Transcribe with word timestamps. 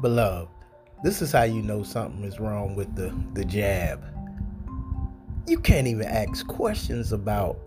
Beloved, 0.00 0.48
this 1.02 1.22
is 1.22 1.32
how 1.32 1.44
you 1.44 1.62
know 1.62 1.82
something 1.82 2.24
is 2.24 2.40
wrong 2.40 2.74
with 2.74 2.94
the, 2.94 3.14
the 3.34 3.44
jab. 3.44 4.02
You 5.46 5.58
can't 5.58 5.86
even 5.86 6.06
ask 6.06 6.46
questions 6.46 7.12
about 7.12 7.58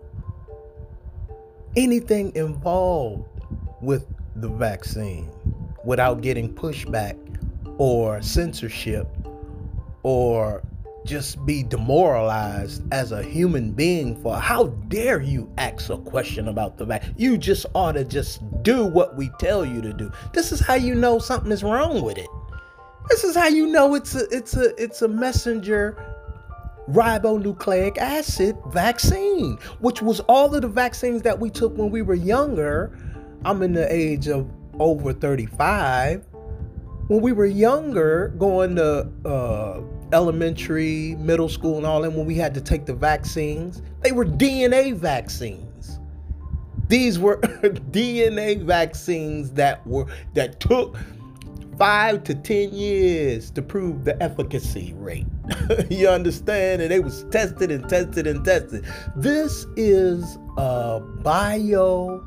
anything 1.76 2.34
involved 2.34 3.24
with 3.80 4.06
the 4.36 4.48
vaccine 4.48 5.30
without 5.84 6.20
getting 6.20 6.52
pushback 6.52 7.16
or 7.78 8.20
censorship 8.20 9.08
or 10.02 10.62
just 11.04 11.44
be 11.46 11.62
demoralized 11.62 12.82
as 12.92 13.12
a 13.12 13.22
human 13.22 13.72
being 13.72 14.14
for 14.20 14.36
how 14.36 14.66
dare 14.88 15.22
you 15.22 15.50
ask 15.56 15.88
a 15.90 15.96
question 15.96 16.48
about 16.48 16.76
the 16.76 16.84
vaccine? 16.84 17.14
You 17.16 17.38
just 17.38 17.64
ought 17.74 17.92
to 17.92 18.04
just 18.04 18.40
do 18.62 18.84
what 18.84 19.16
we 19.16 19.30
tell 19.38 19.64
you 19.64 19.80
to 19.82 19.92
do. 19.92 20.10
This 20.32 20.52
is 20.52 20.60
how 20.60 20.74
you 20.74 20.94
know 20.94 21.18
something 21.18 21.52
is 21.52 21.62
wrong 21.62 22.02
with 22.02 22.18
it. 22.18 22.28
This 23.08 23.24
is 23.24 23.34
how 23.34 23.48
you 23.48 23.66
know 23.66 23.94
it's 23.94 24.14
a 24.14 24.28
it's 24.30 24.56
a 24.56 24.74
it's 24.82 25.02
a 25.02 25.08
messenger 25.08 25.96
ribonucleic 26.90 27.98
acid 27.98 28.56
vaccine, 28.68 29.58
which 29.80 30.02
was 30.02 30.20
all 30.20 30.54
of 30.54 30.62
the 30.62 30.68
vaccines 30.68 31.22
that 31.22 31.38
we 31.38 31.50
took 31.50 31.76
when 31.76 31.90
we 31.90 32.02
were 32.02 32.14
younger. 32.14 32.98
I'm 33.44 33.62
in 33.62 33.72
the 33.72 33.92
age 33.92 34.28
of 34.28 34.50
over 34.78 35.12
35. 35.12 36.24
When 37.08 37.20
we 37.22 37.32
were 37.32 37.46
younger, 37.46 38.28
going 38.38 38.76
to 38.76 39.08
uh, 39.24 39.80
elementary, 40.12 41.16
middle 41.16 41.48
school, 41.48 41.78
and 41.78 41.86
all 41.86 42.02
that, 42.02 42.12
when 42.12 42.26
we 42.26 42.34
had 42.34 42.54
to 42.54 42.60
take 42.60 42.84
the 42.84 42.94
vaccines, 42.94 43.82
they 44.02 44.12
were 44.12 44.26
DNA 44.26 44.94
vaccines. 44.94 45.67
These 46.88 47.18
were 47.18 47.36
DNA 47.92 48.62
vaccines 48.62 49.52
that 49.52 49.86
were 49.86 50.06
that 50.34 50.60
took 50.60 50.96
five 51.78 52.24
to 52.24 52.34
ten 52.34 52.72
years 52.72 53.50
to 53.52 53.62
prove 53.62 54.04
the 54.04 54.20
efficacy 54.22 54.94
rate. 54.96 55.26
you 55.90 56.08
understand? 56.08 56.82
And 56.82 56.90
they 56.90 57.00
was 57.00 57.24
tested 57.30 57.70
and 57.70 57.88
tested 57.88 58.26
and 58.26 58.44
tested. 58.44 58.86
This 59.16 59.66
is 59.76 60.38
a 60.56 61.00
bio 61.22 62.24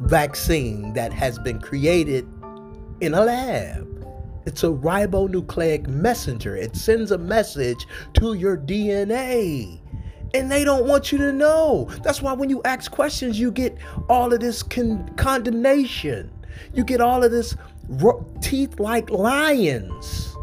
vaccine 0.00 0.92
that 0.94 1.12
has 1.12 1.38
been 1.38 1.60
created 1.60 2.26
in 3.00 3.14
a 3.14 3.24
lab. 3.24 3.88
It's 4.44 4.64
a 4.64 4.68
ribonucleic 4.68 5.86
messenger. 5.86 6.56
It 6.56 6.74
sends 6.74 7.12
a 7.12 7.18
message 7.18 7.86
to 8.14 8.34
your 8.34 8.56
DNA. 8.56 9.81
And 10.34 10.50
they 10.50 10.64
don't 10.64 10.86
want 10.86 11.12
you 11.12 11.18
to 11.18 11.32
know. 11.32 11.88
That's 12.02 12.22
why 12.22 12.32
when 12.32 12.48
you 12.48 12.62
ask 12.64 12.90
questions, 12.90 13.38
you 13.38 13.50
get 13.50 13.76
all 14.08 14.32
of 14.32 14.40
this 14.40 14.62
con- 14.62 15.08
condemnation. 15.16 16.30
You 16.74 16.84
get 16.84 17.00
all 17.00 17.22
of 17.22 17.30
this 17.30 17.54
ro- 17.88 18.24
teeth 18.40 18.80
like 18.80 19.10
lions. 19.10 20.34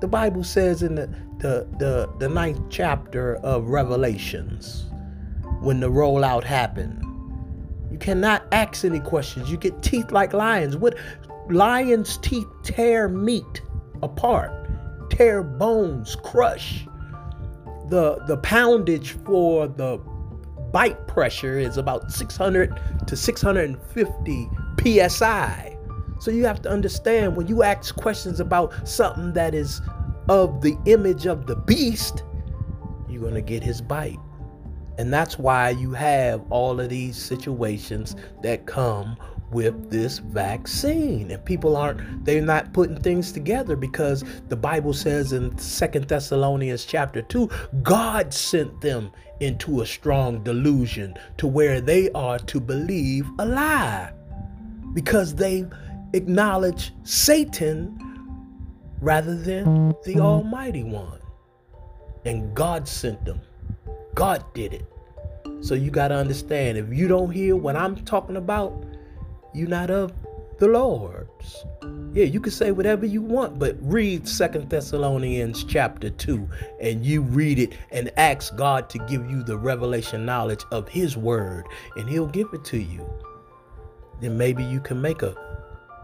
The 0.00 0.08
Bible 0.08 0.44
says 0.44 0.82
in 0.82 0.96
the, 0.96 1.06
the, 1.38 1.66
the, 1.78 2.12
the 2.18 2.28
ninth 2.28 2.60
chapter 2.68 3.36
of 3.36 3.68
Revelations, 3.68 4.86
when 5.60 5.80
the 5.80 5.88
rollout 5.88 6.44
happened, 6.44 7.02
you 7.90 7.98
cannot 7.98 8.42
ask 8.52 8.84
any 8.84 9.00
questions. 9.00 9.50
You 9.50 9.56
get 9.56 9.82
teeth 9.82 10.10
like 10.12 10.32
lions. 10.32 10.76
What 10.76 10.96
Lion's 11.48 12.18
teeth 12.18 12.46
tear 12.62 13.08
meat 13.08 13.62
apart, 14.02 14.52
tear 15.10 15.42
bones, 15.42 16.16
crush. 16.16 16.86
The, 17.88 18.22
the 18.26 18.38
poundage 18.38 19.12
for 19.24 19.66
the 19.66 19.98
bite 20.72 21.06
pressure 21.06 21.58
is 21.58 21.76
about 21.76 22.10
600 22.10 22.80
to 23.06 23.16
650 23.16 24.48
psi. 25.08 25.78
So 26.18 26.30
you 26.30 26.44
have 26.44 26.62
to 26.62 26.70
understand 26.70 27.36
when 27.36 27.48
you 27.48 27.62
ask 27.62 27.94
questions 27.96 28.40
about 28.40 28.88
something 28.88 29.32
that 29.34 29.54
is 29.54 29.80
of 30.28 30.62
the 30.62 30.76
image 30.86 31.26
of 31.26 31.46
the 31.46 31.56
beast, 31.56 32.22
you're 33.08 33.20
going 33.20 33.34
to 33.34 33.42
get 33.42 33.62
his 33.62 33.80
bite. 33.80 34.18
And 34.98 35.12
that's 35.12 35.38
why 35.38 35.70
you 35.70 35.92
have 35.92 36.42
all 36.50 36.78
of 36.78 36.88
these 36.88 37.16
situations 37.16 38.14
that 38.42 38.66
come 38.66 39.16
with 39.50 39.90
this 39.90 40.18
vaccine. 40.18 41.30
And 41.30 41.44
people 41.44 41.76
aren't 41.76 42.24
they're 42.24 42.42
not 42.42 42.72
putting 42.72 42.96
things 42.96 43.32
together 43.32 43.76
because 43.76 44.24
the 44.48 44.56
bible 44.56 44.94
says 44.94 45.32
in 45.32 45.56
Second 45.58 46.08
thessalonians 46.08 46.84
chapter 46.84 47.22
2 47.22 47.50
god 47.82 48.32
sent 48.32 48.80
them 48.80 49.10
into 49.40 49.82
a 49.82 49.86
strong 49.86 50.42
delusion 50.42 51.14
to 51.36 51.46
where 51.46 51.80
they 51.80 52.10
are 52.12 52.38
to 52.38 52.60
believe 52.60 53.28
a 53.38 53.44
lie 53.44 54.12
because 54.94 55.34
they 55.34 55.66
acknowledge 56.14 56.92
satan 57.02 57.98
rather 59.00 59.34
than 59.34 59.94
the 60.04 60.20
almighty 60.20 60.84
one. 60.84 61.18
And 62.24 62.54
god 62.54 62.86
sent 62.86 63.24
them 63.24 63.40
god 64.14 64.44
did 64.54 64.72
it 64.72 64.86
so 65.60 65.74
you 65.74 65.90
got 65.90 66.08
to 66.08 66.14
understand 66.14 66.76
if 66.78 66.92
you 66.92 67.08
don't 67.08 67.30
hear 67.30 67.56
what 67.56 67.76
i'm 67.76 67.96
talking 68.04 68.36
about 68.36 68.84
you're 69.54 69.68
not 69.68 69.90
of 69.90 70.12
the 70.62 70.68
Lord's. 70.68 71.64
Yeah, 72.12 72.26
you 72.26 72.38
can 72.38 72.52
say 72.52 72.70
whatever 72.70 73.04
you 73.04 73.20
want, 73.20 73.58
but 73.58 73.76
read 73.80 74.28
Second 74.28 74.70
Thessalonians 74.70 75.64
chapter 75.64 76.08
2 76.08 76.48
and 76.80 77.04
you 77.04 77.22
read 77.22 77.58
it 77.58 77.76
and 77.90 78.12
ask 78.16 78.54
God 78.54 78.88
to 78.90 78.98
give 79.00 79.28
you 79.28 79.42
the 79.42 79.56
revelation 79.56 80.24
knowledge 80.24 80.62
of 80.70 80.88
his 80.88 81.16
word 81.16 81.66
and 81.96 82.08
he'll 82.08 82.28
give 82.28 82.46
it 82.52 82.64
to 82.66 82.78
you. 82.78 83.04
Then 84.20 84.38
maybe 84.38 84.62
you 84.62 84.78
can 84.78 85.02
make 85.02 85.22
a, 85.22 85.34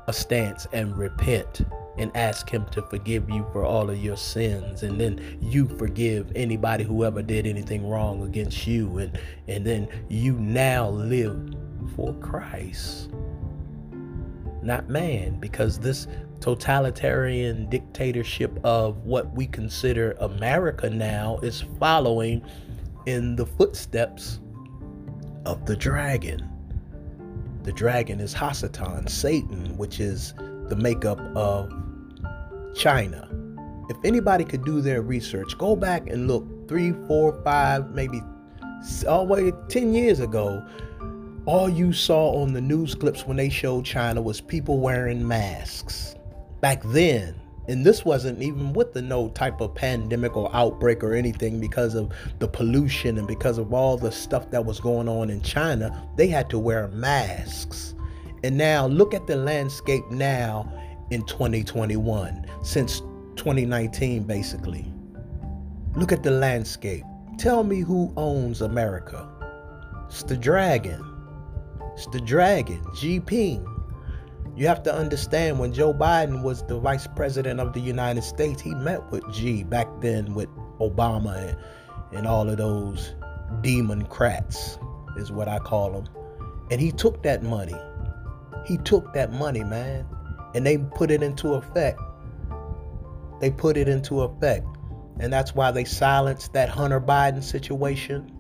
a 0.09 0.13
stance 0.13 0.67
and 0.73 0.99
repent 0.99 1.61
and 1.99 2.17
ask 2.17 2.49
him 2.49 2.67
to 2.71 2.83
forgive 2.83 3.29
you 3.29 3.47
for 3.53 3.65
all 3.65 3.91
of 3.91 3.99
your 4.03 4.17
sins. 4.17 4.83
And 4.83 5.01
then 5.01 5.39
you 5.41 5.67
forgive 5.67 6.33
anybody 6.35 6.85
who 6.85 7.05
ever 7.05 7.23
did 7.23 7.47
anything 7.47 7.89
wrong 7.89 8.23
against 8.23 8.67
you. 8.67 8.99
And 8.99 9.19
and 9.49 9.65
then 9.65 9.89
you 10.09 10.35
now 10.35 10.89
live 10.91 11.55
for 11.95 12.15
Christ 12.15 13.11
not 14.63 14.89
man, 14.89 15.39
because 15.41 15.79
this 15.79 16.07
totalitarian 16.41 17.69
dictatorship 17.69 18.59
of 18.65 18.99
what 19.05 19.33
we 19.35 19.47
consider 19.47 20.13
America 20.21 20.89
now 20.89 21.39
is 21.43 21.65
following 21.81 22.45
in 23.07 23.35
the 23.35 23.47
footsteps 23.47 24.41
of 25.47 25.65
the 25.67 25.77
dragon. 25.77 26.49
The 27.65 27.73
dragon 27.73 28.21
is 28.21 28.35
Hasatan, 28.35 29.09
Satan, 29.09 29.77
which 29.77 30.01
is 30.01 30.35
the 30.69 30.77
makeup 30.77 31.21
of 31.35 31.73
China. 32.75 33.29
If 33.89 33.97
anybody 34.05 34.45
could 34.45 34.65
do 34.65 34.81
their 34.81 35.03
research, 35.03 35.57
go 35.59 35.75
back 35.75 36.09
and 36.09 36.29
look 36.29 36.69
three, 36.69 36.93
four, 37.07 37.41
five, 37.43 37.91
maybe 37.95 38.23
all 39.09 39.27
the 39.27 39.33
way 39.33 39.53
10 39.69 39.95
years 39.95 40.21
ago 40.21 40.65
all 41.49 41.67
you 41.67 41.95
saw 41.95 42.43
on 42.43 42.53
the 42.53 42.61
news 42.61 42.95
clips 42.95 43.27
when 43.27 43.39
they 43.39 43.49
showed 43.49 43.83
China 43.83 44.21
was 44.21 44.39
people 44.39 44.81
wearing 44.81 45.27
masks. 45.27 46.15
Back 46.61 46.83
then, 46.85 47.35
and 47.69 47.87
this 47.87 48.05
wasn't 48.05 48.43
even 48.43 48.75
with 48.75 48.93
the 48.93 49.01
no 49.01 49.31
type 49.31 49.63
of 49.63 49.75
pandemic 49.75 50.37
or 50.37 50.55
outbreak 50.55 51.03
or 51.03 51.15
anything 51.15 51.59
because 51.59 51.95
of 51.95 52.13
the 52.39 52.49
pollution 52.49 53.17
and 53.17 53.27
because 53.27 53.57
of 53.57 53.73
all 53.73 53.97
the 53.97 54.13
stuff 54.13 54.51
that 54.51 54.67
was 54.67 54.79
going 54.79 55.09
on 55.09 55.31
in 55.31 55.41
China, 55.41 56.07
they 56.17 56.27
had 56.27 56.51
to 56.51 56.59
wear 56.59 56.89
masks. 56.89 57.95
And 58.45 58.59
now 58.59 58.87
look 58.87 59.15
at 59.15 59.27
the 59.27 59.37
landscape 59.37 60.05
now 60.11 60.71
in 61.11 61.25
2021, 61.27 62.47
since 62.63 63.01
2019 63.37 64.25
basically. 64.25 64.93
Look 65.95 66.13
at 66.13 66.23
the 66.23 66.31
landscape. 66.31 67.05
Tell 67.39 67.65
me 67.65 67.81
who 67.81 68.13
owns 68.17 68.61
America. 68.63 69.29
It's 70.09 70.23
the 70.23 70.37
dragon. 70.37 71.05
It's 71.95 72.07
the 72.07 72.21
dragon, 72.21 72.83
Xi 72.95 73.21
Jinping. 73.21 73.75
You 74.57 74.67
have 74.67 74.83
to 74.85 74.95
understand 74.95 75.59
when 75.59 75.73
Joe 75.73 75.95
Biden 75.95 76.43
was 76.43 76.65
the 76.65 76.79
vice 76.81 77.07
president 77.07 77.61
of 77.61 77.73
the 77.73 77.81
United 77.81 78.23
States, 78.23 78.61
he 78.61 78.75
met 78.75 79.09
with 79.13 79.23
Xi 79.33 79.63
back 79.63 79.87
then 80.01 80.35
with 80.35 80.49
Obama 80.81 81.37
and, 81.49 81.57
and 82.13 82.27
all 82.27 82.49
of 82.49 82.57
those 82.57 83.15
democrats, 83.63 84.79
is 85.17 85.31
what 85.31 85.49
I 85.49 85.59
call 85.61 85.93
them. 85.93 86.09
And 86.71 86.81
he 86.81 86.91
took 86.91 87.23
that 87.23 87.43
money. 87.43 87.77
He 88.67 88.79
took 88.79 89.13
that 89.15 89.33
money, 89.33 89.63
man, 89.63 90.07
and 90.55 90.67
they 90.67 90.79
put 90.79 91.11
it 91.11 91.23
into 91.23 91.55
effect. 91.55 92.01
They 93.41 93.51
put 93.51 93.77
it 93.77 93.89
into 93.89 94.23
effect. 94.23 94.67
And 95.21 95.33
that's 95.33 95.55
why 95.55 95.71
they 95.71 95.85
silenced 95.85 96.53
that 96.53 96.69
Hunter 96.69 97.01
Biden 97.01 97.43
situation 97.43 98.33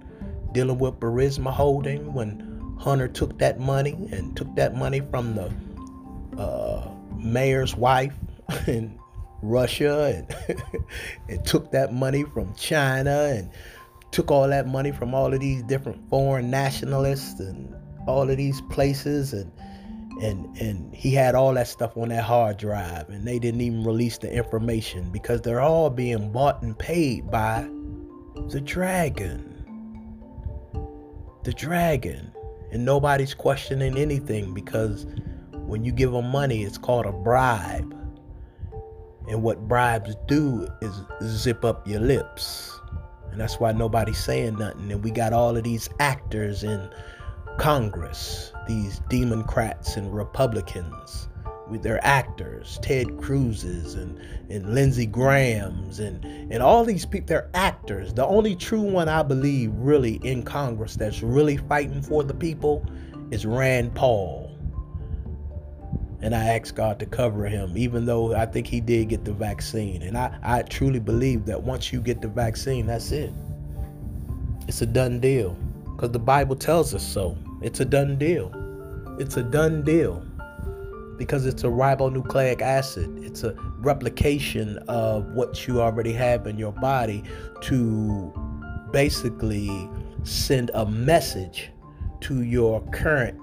dealing 0.52 0.78
with 0.78 0.99
Burisma 1.00 1.50
Holding 1.50 2.12
when 2.14 2.76
Hunter 2.78 3.08
took 3.08 3.38
that 3.38 3.58
money 3.58 3.93
and 4.12 4.37
took 4.37 4.55
that 4.56 4.75
money 4.75 5.00
from 5.00 5.34
the 5.34 6.40
uh, 6.40 6.88
mayor's 7.16 7.76
wife 7.76 8.14
in 8.66 8.99
Russia 9.43 10.26
and, 10.49 10.58
and 11.28 11.44
took 11.44 11.70
that 11.72 11.93
money 11.93 12.25
from 12.25 12.54
China 12.54 13.32
and 13.34 13.50
took 14.11 14.31
all 14.31 14.49
that 14.49 14.66
money 14.66 14.93
from 14.93 15.14
all 15.14 15.32
of 15.34 15.40
these 15.40 15.62
different 15.64 16.08
foreign 16.08 16.50
nationalists 16.50 17.40
and 17.40 17.75
all 18.06 18.28
of 18.31 18.37
these 18.37 18.61
places 18.62 19.32
and 19.32 19.52
and 20.22 20.56
and 20.58 20.94
he 20.94 21.12
had 21.12 21.34
all 21.34 21.54
that 21.54 21.68
stuff 21.68 21.96
on 21.96 22.08
that 22.08 22.24
hard 22.24 22.56
drive 22.56 23.08
and 23.08 23.26
they 23.26 23.38
didn't 23.38 23.60
even 23.60 23.84
release 23.84 24.18
the 24.18 24.32
information 24.32 25.10
because 25.10 25.40
they're 25.42 25.60
all 25.60 25.90
being 25.90 26.32
bought 26.32 26.62
and 26.62 26.78
paid 26.78 27.30
by 27.30 27.68
the 28.48 28.60
dragon. 28.60 29.54
The 31.44 31.52
dragon. 31.52 32.32
And 32.70 32.84
nobody's 32.84 33.32
questioning 33.32 33.96
anything 33.96 34.52
because 34.52 35.06
when 35.52 35.84
you 35.84 35.92
give 35.92 36.12
them 36.12 36.30
money 36.30 36.64
it's 36.64 36.78
called 36.78 37.06
a 37.06 37.12
bribe. 37.12 37.94
And 39.28 39.42
what 39.42 39.68
bribes 39.68 40.16
do 40.26 40.66
is 40.80 41.02
zip 41.22 41.64
up 41.64 41.86
your 41.86 42.00
lips. 42.00 42.78
And 43.30 43.40
that's 43.40 43.60
why 43.60 43.72
nobody's 43.72 44.18
saying 44.18 44.56
nothing. 44.56 44.90
And 44.90 45.04
we 45.04 45.10
got 45.10 45.32
all 45.32 45.56
of 45.56 45.64
these 45.64 45.88
actors 46.00 46.64
in 46.64 46.90
Congress, 47.58 48.52
these 48.66 49.00
Democrats 49.08 49.96
and 49.96 50.14
Republicans 50.14 51.28
with 51.69 51.82
their 51.82 52.05
actors, 52.06 52.78
Ted 52.82 53.19
Cruz's 53.19 53.94
and, 53.94 54.19
and 54.49 54.75
Lindsey 54.75 55.06
Graham's 55.06 55.99
and, 55.99 56.25
and 56.25 56.62
all 56.62 56.84
these 56.84 57.05
people, 57.05 57.26
they're 57.26 57.50
actors. 57.55 58.14
The 58.14 58.25
only 58.25 58.56
true 58.56 58.81
one 58.81 59.08
I 59.08 59.22
believe 59.22 59.72
really 59.75 60.20
in 60.22 60.44
Congress 60.44 60.96
that's 60.96 61.22
really 61.22 61.56
fighting 61.56 62.00
for 62.00 62.22
the 62.22 62.32
people 62.32 62.87
is 63.31 63.44
Rand 63.44 63.94
Paul. 63.94 64.56
And 66.20 66.34
I 66.34 66.56
ask 66.56 66.75
God 66.75 66.99
to 67.00 67.06
cover 67.06 67.46
him, 67.46 67.76
even 67.76 68.06
though 68.06 68.34
I 68.34 68.46
think 68.46 68.66
he 68.66 68.81
did 68.81 69.08
get 69.08 69.25
the 69.25 69.32
vaccine. 69.32 70.02
And 70.02 70.16
I, 70.16 70.37
I 70.43 70.62
truly 70.62 71.00
believe 71.00 71.44
that 71.46 71.62
once 71.62 71.93
you 71.93 72.00
get 72.00 72.20
the 72.22 72.28
vaccine, 72.28 72.87
that's 72.87 73.12
it. 73.12 73.32
It's 74.66 74.82
a 74.82 74.87
done 74.87 75.20
deal. 75.20 75.56
Because 75.98 76.12
the 76.12 76.20
Bible 76.20 76.54
tells 76.54 76.94
us 76.94 77.02
so. 77.04 77.36
It's 77.60 77.80
a 77.80 77.84
done 77.84 78.18
deal. 78.18 78.52
It's 79.18 79.36
a 79.36 79.42
done 79.42 79.82
deal 79.82 80.24
because 81.16 81.44
it's 81.44 81.64
a 81.64 81.66
ribonucleic 81.66 82.62
acid. 82.62 83.12
It's 83.24 83.42
a 83.42 83.52
replication 83.80 84.78
of 84.86 85.26
what 85.32 85.66
you 85.66 85.80
already 85.80 86.12
have 86.12 86.46
in 86.46 86.56
your 86.56 86.70
body 86.70 87.24
to 87.62 88.32
basically 88.92 89.90
send 90.22 90.70
a 90.74 90.86
message 90.86 91.70
to 92.20 92.42
your 92.42 92.80
current 92.92 93.36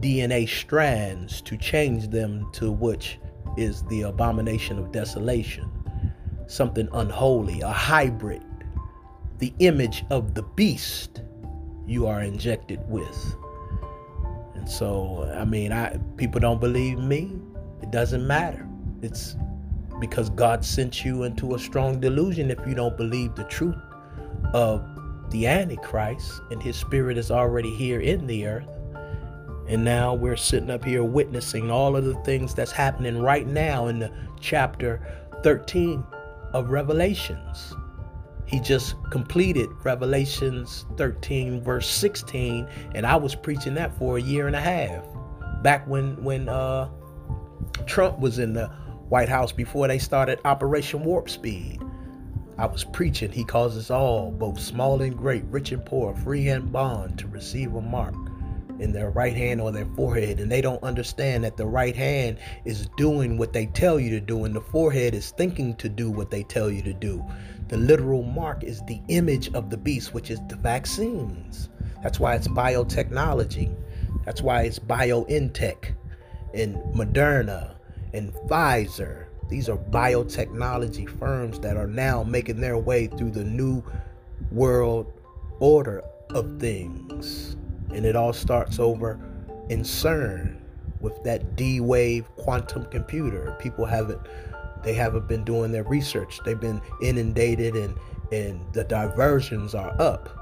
DNA 0.00 0.46
strands 0.46 1.40
to 1.40 1.56
change 1.56 2.08
them 2.08 2.46
to 2.52 2.70
which 2.70 3.18
is 3.56 3.84
the 3.84 4.02
abomination 4.02 4.78
of 4.78 4.92
desolation. 4.92 5.70
Something 6.46 6.90
unholy, 6.92 7.62
a 7.62 7.70
hybrid, 7.70 8.42
the 9.38 9.54
image 9.60 10.04
of 10.10 10.34
the 10.34 10.42
beast 10.42 11.22
you 11.90 12.06
are 12.06 12.22
injected 12.22 12.80
with. 12.88 13.36
And 14.54 14.68
so, 14.68 15.28
I 15.36 15.44
mean, 15.44 15.72
I 15.72 15.98
people 16.16 16.40
don't 16.40 16.60
believe 16.60 16.98
me. 16.98 17.32
It 17.82 17.90
doesn't 17.90 18.24
matter. 18.26 18.66
It's 19.02 19.36
because 19.98 20.30
God 20.30 20.64
sent 20.64 21.04
you 21.04 21.24
into 21.24 21.54
a 21.54 21.58
strong 21.58 21.98
delusion 21.98 22.50
if 22.50 22.58
you 22.66 22.74
don't 22.74 22.96
believe 22.96 23.34
the 23.34 23.44
truth 23.44 23.76
of 24.54 24.84
the 25.30 25.46
Antichrist 25.46 26.40
and 26.50 26.62
his 26.62 26.76
spirit 26.76 27.18
is 27.18 27.30
already 27.30 27.74
here 27.74 28.00
in 28.00 28.26
the 28.26 28.46
earth. 28.46 28.68
And 29.68 29.84
now 29.84 30.14
we're 30.14 30.36
sitting 30.36 30.70
up 30.70 30.84
here 30.84 31.04
witnessing 31.04 31.70
all 31.70 31.96
of 31.96 32.04
the 32.04 32.14
things 32.24 32.54
that's 32.54 32.72
happening 32.72 33.20
right 33.20 33.46
now 33.46 33.88
in 33.88 33.98
the 33.98 34.12
chapter 34.40 35.00
13 35.42 36.04
of 36.52 36.70
Revelations. 36.70 37.74
He 38.50 38.58
just 38.58 38.96
completed 39.10 39.70
Revelations 39.84 40.84
13, 40.96 41.62
verse 41.62 41.88
16, 41.88 42.66
and 42.96 43.06
I 43.06 43.14
was 43.14 43.36
preaching 43.36 43.74
that 43.74 43.96
for 43.96 44.18
a 44.18 44.20
year 44.20 44.48
and 44.48 44.56
a 44.56 44.60
half. 44.60 45.04
Back 45.62 45.86
when 45.86 46.20
when 46.24 46.48
uh, 46.48 46.88
Trump 47.86 48.18
was 48.18 48.40
in 48.40 48.54
the 48.54 48.66
White 49.08 49.28
House 49.28 49.52
before 49.52 49.86
they 49.86 49.98
started 49.98 50.40
Operation 50.44 51.04
Warp 51.04 51.30
Speed. 51.30 51.80
I 52.58 52.66
was 52.66 52.84
preaching, 52.84 53.30
he 53.30 53.44
calls 53.44 53.76
us 53.76 53.90
all, 53.90 54.32
both 54.32 54.60
small 54.60 55.00
and 55.00 55.16
great, 55.16 55.44
rich 55.44 55.70
and 55.70 55.84
poor, 55.84 56.14
free 56.14 56.48
and 56.48 56.72
bond, 56.72 57.18
to 57.20 57.28
receive 57.28 57.74
a 57.74 57.80
mark 57.80 58.14
in 58.80 58.92
their 58.92 59.10
right 59.10 59.36
hand 59.36 59.60
or 59.60 59.70
their 59.70 59.86
forehead. 59.96 60.40
And 60.40 60.50
they 60.50 60.60
don't 60.60 60.82
understand 60.82 61.44
that 61.44 61.56
the 61.56 61.66
right 61.66 61.94
hand 61.94 62.38
is 62.64 62.88
doing 62.96 63.38
what 63.38 63.52
they 63.52 63.66
tell 63.66 64.00
you 64.00 64.10
to 64.10 64.20
do, 64.20 64.44
and 64.44 64.54
the 64.54 64.60
forehead 64.60 65.14
is 65.14 65.30
thinking 65.30 65.74
to 65.76 65.88
do 65.88 66.10
what 66.10 66.30
they 66.30 66.42
tell 66.42 66.70
you 66.70 66.82
to 66.82 66.92
do. 66.92 67.24
The 67.70 67.76
literal 67.76 68.24
mark 68.24 68.64
is 68.64 68.82
the 68.86 69.00
image 69.06 69.54
of 69.54 69.70
the 69.70 69.76
beast, 69.76 70.12
which 70.12 70.28
is 70.28 70.40
the 70.48 70.56
vaccines. 70.56 71.68
That's 72.02 72.18
why 72.18 72.34
it's 72.34 72.48
biotechnology. 72.48 73.72
That's 74.24 74.42
why 74.42 74.62
it's 74.62 74.80
BioNTech 74.80 75.94
and 76.52 76.74
Moderna 76.92 77.76
and 78.12 78.34
Pfizer. 78.48 79.26
These 79.48 79.68
are 79.68 79.76
biotechnology 79.76 81.08
firms 81.20 81.60
that 81.60 81.76
are 81.76 81.86
now 81.86 82.24
making 82.24 82.60
their 82.60 82.76
way 82.76 83.06
through 83.06 83.30
the 83.30 83.44
new 83.44 83.84
world 84.50 85.12
order 85.60 86.02
of 86.30 86.58
things. 86.58 87.56
And 87.94 88.04
it 88.04 88.16
all 88.16 88.32
starts 88.32 88.80
over 88.80 89.20
in 89.68 89.82
CERN 89.82 90.56
with 91.00 91.22
that 91.22 91.54
D 91.54 91.78
wave 91.78 92.28
quantum 92.34 92.86
computer. 92.86 93.56
People 93.60 93.84
haven't 93.84 94.20
they 94.82 94.94
haven't 94.94 95.28
been 95.28 95.44
doing 95.44 95.72
their 95.72 95.84
research. 95.84 96.40
They've 96.44 96.60
been 96.60 96.80
inundated 97.02 97.74
and 97.74 97.94
and 98.32 98.64
the 98.72 98.84
diversions 98.84 99.74
are 99.74 99.94
up. 100.00 100.36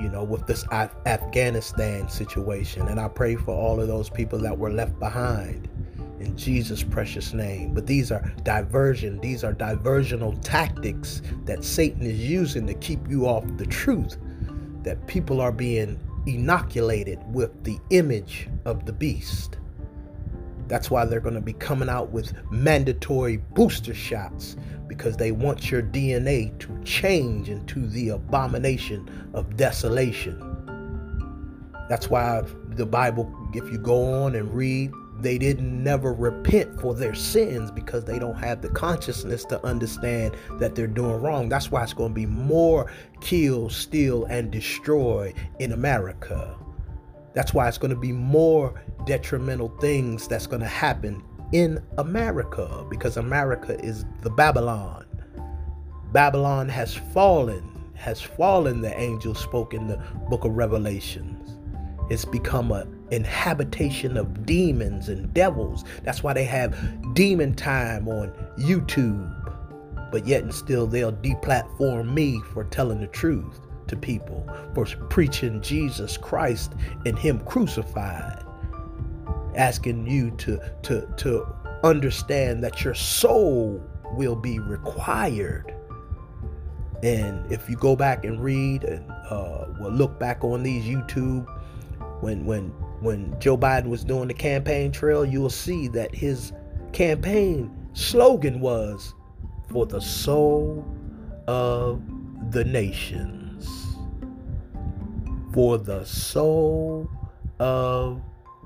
You 0.00 0.08
know, 0.08 0.22
with 0.22 0.46
this 0.46 0.64
Af- 0.70 0.94
Afghanistan 1.06 2.08
situation, 2.08 2.86
and 2.86 3.00
I 3.00 3.08
pray 3.08 3.34
for 3.34 3.54
all 3.54 3.80
of 3.80 3.88
those 3.88 4.08
people 4.08 4.38
that 4.38 4.56
were 4.56 4.70
left 4.70 4.98
behind 5.00 5.68
in 6.20 6.36
Jesus' 6.36 6.82
precious 6.82 7.32
name. 7.32 7.74
But 7.74 7.86
these 7.86 8.12
are 8.12 8.32
diversion, 8.44 9.20
these 9.20 9.44
are 9.44 9.52
diversional 9.52 10.38
tactics 10.42 11.22
that 11.44 11.64
Satan 11.64 12.02
is 12.02 12.18
using 12.18 12.66
to 12.66 12.74
keep 12.74 13.08
you 13.08 13.26
off 13.26 13.44
the 13.56 13.66
truth. 13.66 14.16
That 14.84 15.04
people 15.06 15.40
are 15.40 15.52
being 15.52 15.98
inoculated 16.26 17.18
with 17.32 17.64
the 17.64 17.78
image 17.90 18.48
of 18.64 18.86
the 18.86 18.92
beast. 18.92 19.58
That's 20.68 20.90
why 20.90 21.06
they're 21.06 21.20
going 21.20 21.34
to 21.34 21.40
be 21.40 21.54
coming 21.54 21.88
out 21.88 22.10
with 22.10 22.32
mandatory 22.50 23.38
booster 23.38 23.94
shots 23.94 24.56
because 24.86 25.16
they 25.16 25.32
want 25.32 25.70
your 25.70 25.82
DNA 25.82 26.58
to 26.60 26.78
change 26.84 27.48
into 27.48 27.86
the 27.86 28.10
abomination 28.10 29.08
of 29.34 29.56
desolation. 29.56 30.38
That's 31.88 32.10
why 32.10 32.42
the 32.70 32.86
Bible, 32.86 33.32
if 33.54 33.70
you 33.72 33.78
go 33.78 34.24
on 34.24 34.34
and 34.34 34.52
read, 34.52 34.92
they 35.20 35.36
didn't 35.36 35.82
never 35.82 36.12
repent 36.12 36.80
for 36.80 36.94
their 36.94 37.14
sins 37.14 37.70
because 37.70 38.04
they 38.04 38.18
don't 38.18 38.36
have 38.36 38.62
the 38.62 38.68
consciousness 38.68 39.44
to 39.46 39.64
understand 39.66 40.36
that 40.60 40.74
they're 40.74 40.86
doing 40.86 41.20
wrong. 41.20 41.48
That's 41.48 41.70
why 41.70 41.82
it's 41.82 41.92
going 41.92 42.10
to 42.10 42.14
be 42.14 42.26
more 42.26 42.92
kill, 43.20 43.68
steal, 43.68 44.26
and 44.26 44.50
destroy 44.50 45.34
in 45.58 45.72
America. 45.72 46.56
That's 47.34 47.52
why 47.52 47.68
it's 47.68 47.78
going 47.78 47.90
to 47.90 47.96
be 47.96 48.12
more 48.12 48.80
detrimental 49.08 49.70
things 49.80 50.28
that's 50.28 50.46
going 50.46 50.60
to 50.60 50.68
happen 50.68 51.22
in 51.52 51.82
America 51.96 52.84
because 52.90 53.16
America 53.16 53.80
is 53.80 54.04
the 54.20 54.28
Babylon. 54.28 55.06
Babylon 56.12 56.68
has 56.68 56.94
fallen, 56.94 57.90
has 57.94 58.20
fallen, 58.20 58.82
the 58.82 58.94
angel 59.00 59.34
spoke 59.34 59.72
in 59.72 59.88
the 59.88 59.96
book 60.28 60.44
of 60.44 60.52
Revelations. 60.52 61.56
It's 62.10 62.26
become 62.26 62.70
an 62.70 63.02
inhabitation 63.10 64.18
of 64.18 64.44
demons 64.44 65.08
and 65.08 65.32
devils. 65.32 65.84
That's 66.04 66.22
why 66.22 66.34
they 66.34 66.44
have 66.44 66.76
demon 67.14 67.54
time 67.54 68.08
on 68.08 68.30
YouTube. 68.58 69.34
But 70.12 70.26
yet 70.26 70.42
and 70.42 70.54
still 70.54 70.86
they'll 70.86 71.12
deplatform 71.12 72.12
me 72.12 72.42
for 72.52 72.64
telling 72.64 73.00
the 73.00 73.06
truth 73.06 73.58
to 73.86 73.96
people 73.96 74.46
for 74.74 74.84
preaching 75.08 75.62
Jesus 75.62 76.18
Christ 76.18 76.74
and 77.06 77.18
Him 77.18 77.40
crucified. 77.40 78.44
Asking 79.58 80.06
you 80.06 80.30
to, 80.32 80.58
to, 80.82 81.14
to 81.18 81.46
understand 81.84 82.62
that 82.64 82.82
your 82.82 82.94
soul 82.94 83.82
will 84.12 84.36
be 84.36 84.58
required. 84.58 85.74
And 87.02 87.50
if 87.52 87.68
you 87.68 87.76
go 87.76 87.94
back 87.94 88.24
and 88.24 88.40
read 88.40 88.84
and 88.84 89.10
uh, 89.10 89.66
well 89.80 89.90
look 89.90 90.18
back 90.18 90.42
on 90.42 90.62
these 90.62 90.84
YouTube, 90.84 91.46
when 92.20 92.44
when 92.44 92.70
when 93.00 93.38
Joe 93.38 93.56
Biden 93.56 93.88
was 93.88 94.02
doing 94.02 94.26
the 94.26 94.34
campaign 94.34 94.90
trail, 94.90 95.24
you 95.24 95.40
will 95.40 95.50
see 95.50 95.86
that 95.88 96.12
his 96.14 96.52
campaign 96.92 97.70
slogan 97.92 98.58
was 98.60 99.14
for 99.70 99.86
the 99.86 100.00
soul 100.00 100.84
of 101.46 102.02
the 102.50 102.64
nations." 102.64 103.38
for 105.52 105.78
the 105.78 106.04
soul 106.04 107.10
of 107.58 108.20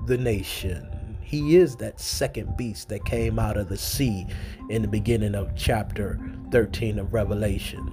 the 0.05 0.17
nation. 0.17 1.17
He 1.21 1.55
is 1.55 1.75
that 1.77 1.99
second 1.99 2.57
beast 2.57 2.89
that 2.89 3.05
came 3.05 3.39
out 3.39 3.57
of 3.57 3.69
the 3.69 3.77
sea 3.77 4.27
in 4.69 4.81
the 4.81 4.87
beginning 4.87 5.35
of 5.35 5.55
chapter 5.55 6.19
13 6.51 6.99
of 6.99 7.13
Revelation. 7.13 7.91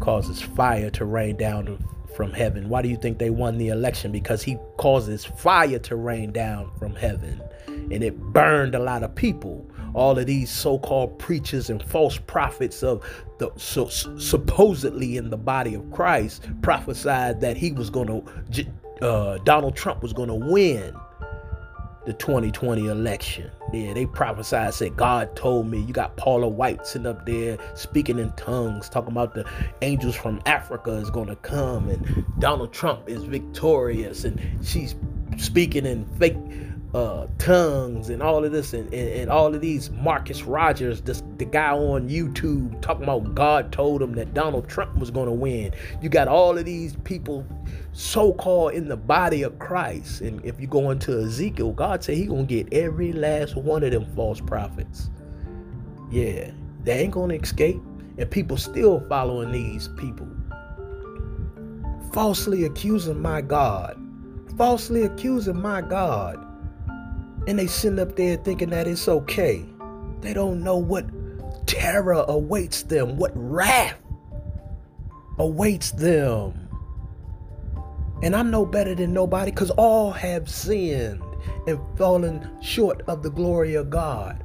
Causes 0.00 0.42
fire 0.42 0.90
to 0.90 1.04
rain 1.04 1.36
down 1.36 1.82
from 2.14 2.32
heaven. 2.32 2.68
Why 2.68 2.82
do 2.82 2.88
you 2.88 2.96
think 2.96 3.18
they 3.18 3.30
won 3.30 3.56
the 3.56 3.68
election? 3.68 4.12
Because 4.12 4.42
he 4.42 4.58
causes 4.76 5.24
fire 5.24 5.78
to 5.78 5.96
rain 5.96 6.32
down 6.32 6.70
from 6.78 6.94
heaven 6.94 7.40
and 7.90 8.04
it 8.04 8.18
burned 8.18 8.74
a 8.74 8.78
lot 8.78 9.02
of 9.02 9.14
people. 9.14 9.66
All 9.94 10.18
of 10.18 10.26
these 10.26 10.50
so-called 10.50 11.18
preachers 11.18 11.70
and 11.70 11.82
false 11.82 12.18
prophets 12.18 12.82
of 12.82 13.04
the 13.38 13.50
so 13.56 13.88
supposedly 13.88 15.16
in 15.16 15.30
the 15.30 15.36
body 15.36 15.74
of 15.74 15.90
Christ 15.90 16.48
prophesied 16.62 17.40
that 17.40 17.56
he 17.56 17.72
was 17.72 17.90
going 17.90 18.06
to 18.06 18.66
uh, 19.02 19.38
Donald 19.44 19.76
Trump 19.76 20.02
was 20.02 20.12
going 20.12 20.28
to 20.28 20.34
win 20.34 20.94
the 22.06 22.12
2020 22.14 22.86
election. 22.86 23.50
Yeah, 23.72 23.92
they 23.92 24.06
prophesied, 24.06 24.74
said, 24.74 24.96
God 24.96 25.36
told 25.36 25.66
me. 25.66 25.80
You 25.80 25.92
got 25.92 26.16
Paula 26.16 26.48
White 26.48 26.86
sitting 26.86 27.06
up 27.06 27.26
there 27.26 27.58
speaking 27.74 28.18
in 28.18 28.32
tongues, 28.32 28.88
talking 28.88 29.12
about 29.12 29.34
the 29.34 29.48
angels 29.82 30.16
from 30.16 30.40
Africa 30.46 30.92
is 30.92 31.10
going 31.10 31.28
to 31.28 31.36
come 31.36 31.88
and 31.88 32.24
Donald 32.38 32.72
Trump 32.72 33.08
is 33.08 33.24
victorious. 33.24 34.24
And 34.24 34.40
she's 34.66 34.94
speaking 35.36 35.86
in 35.86 36.06
fake 36.16 36.36
uh, 36.94 37.26
tongues 37.38 38.08
and 38.08 38.20
all 38.20 38.44
of 38.44 38.50
this 38.50 38.72
and, 38.72 38.92
and, 38.92 39.08
and, 39.08 39.30
all 39.30 39.54
of 39.54 39.60
these 39.60 39.90
Marcus 39.90 40.42
Rogers, 40.42 41.00
this 41.02 41.22
the 41.36 41.44
guy 41.44 41.70
on 41.70 42.08
YouTube 42.08 42.80
talking 42.80 43.04
about 43.04 43.32
God 43.34 43.70
told 43.70 44.02
him 44.02 44.14
that 44.14 44.34
Donald 44.34 44.68
Trump 44.68 44.96
was 44.96 45.10
going 45.10 45.26
to 45.26 45.32
win. 45.32 45.72
You 46.02 46.08
got 46.08 46.26
all 46.26 46.58
of 46.58 46.64
these 46.64 46.96
people 47.04 47.46
so-called 47.92 48.74
in 48.74 48.88
the 48.88 48.96
body 48.96 49.42
of 49.42 49.56
Christ. 49.60 50.20
And 50.20 50.44
if 50.44 50.60
you 50.60 50.66
go 50.66 50.90
into 50.90 51.16
Ezekiel, 51.20 51.72
God 51.72 52.02
said 52.02 52.16
he 52.16 52.26
gonna 52.26 52.42
get 52.42 52.72
every 52.72 53.12
last 53.12 53.54
one 53.56 53.84
of 53.84 53.92
them 53.92 54.06
false 54.16 54.40
prophets. 54.40 55.10
Yeah, 56.10 56.50
they 56.82 56.98
ain't 56.98 57.12
gonna 57.12 57.34
escape. 57.34 57.80
And 58.18 58.28
people 58.28 58.56
still 58.56 59.00
following 59.08 59.52
these 59.52 59.88
people. 59.96 60.28
Falsely 62.12 62.64
accusing 62.64 63.22
my 63.22 63.40
God. 63.40 63.96
Falsely 64.58 65.04
accusing 65.04 65.60
my 65.60 65.80
God 65.80 66.44
and 67.50 67.58
they 67.58 67.66
sitting 67.66 67.98
up 67.98 68.14
there 68.14 68.36
thinking 68.36 68.70
that 68.70 68.86
it's 68.86 69.08
okay. 69.08 69.64
They 70.20 70.32
don't 70.32 70.62
know 70.62 70.76
what 70.76 71.04
terror 71.66 72.24
awaits 72.28 72.84
them, 72.84 73.16
what 73.16 73.32
wrath 73.34 73.98
awaits 75.36 75.90
them. 75.90 76.68
And 78.22 78.36
I'm 78.36 78.52
no 78.52 78.64
better 78.64 78.94
than 78.94 79.12
nobody 79.12 79.50
because 79.50 79.72
all 79.72 80.12
have 80.12 80.48
sinned 80.48 81.20
and 81.66 81.80
fallen 81.98 82.48
short 82.62 83.02
of 83.08 83.24
the 83.24 83.30
glory 83.30 83.74
of 83.74 83.90
God. 83.90 84.44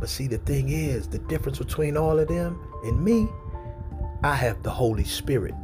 But 0.00 0.08
see, 0.08 0.26
the 0.26 0.38
thing 0.38 0.70
is, 0.70 1.06
the 1.06 1.20
difference 1.20 1.58
between 1.58 1.96
all 1.96 2.18
of 2.18 2.26
them 2.26 2.60
and 2.82 3.00
me, 3.04 3.28
I 4.24 4.34
have 4.34 4.64
the 4.64 4.70
Holy 4.70 5.04
Spirit, 5.04 5.54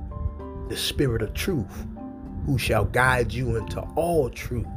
the 0.68 0.76
Spirit 0.76 1.22
of 1.22 1.34
truth, 1.34 1.84
who 2.44 2.58
shall 2.58 2.84
guide 2.84 3.32
you 3.32 3.56
into 3.56 3.80
all 3.96 4.30
truth 4.30 4.68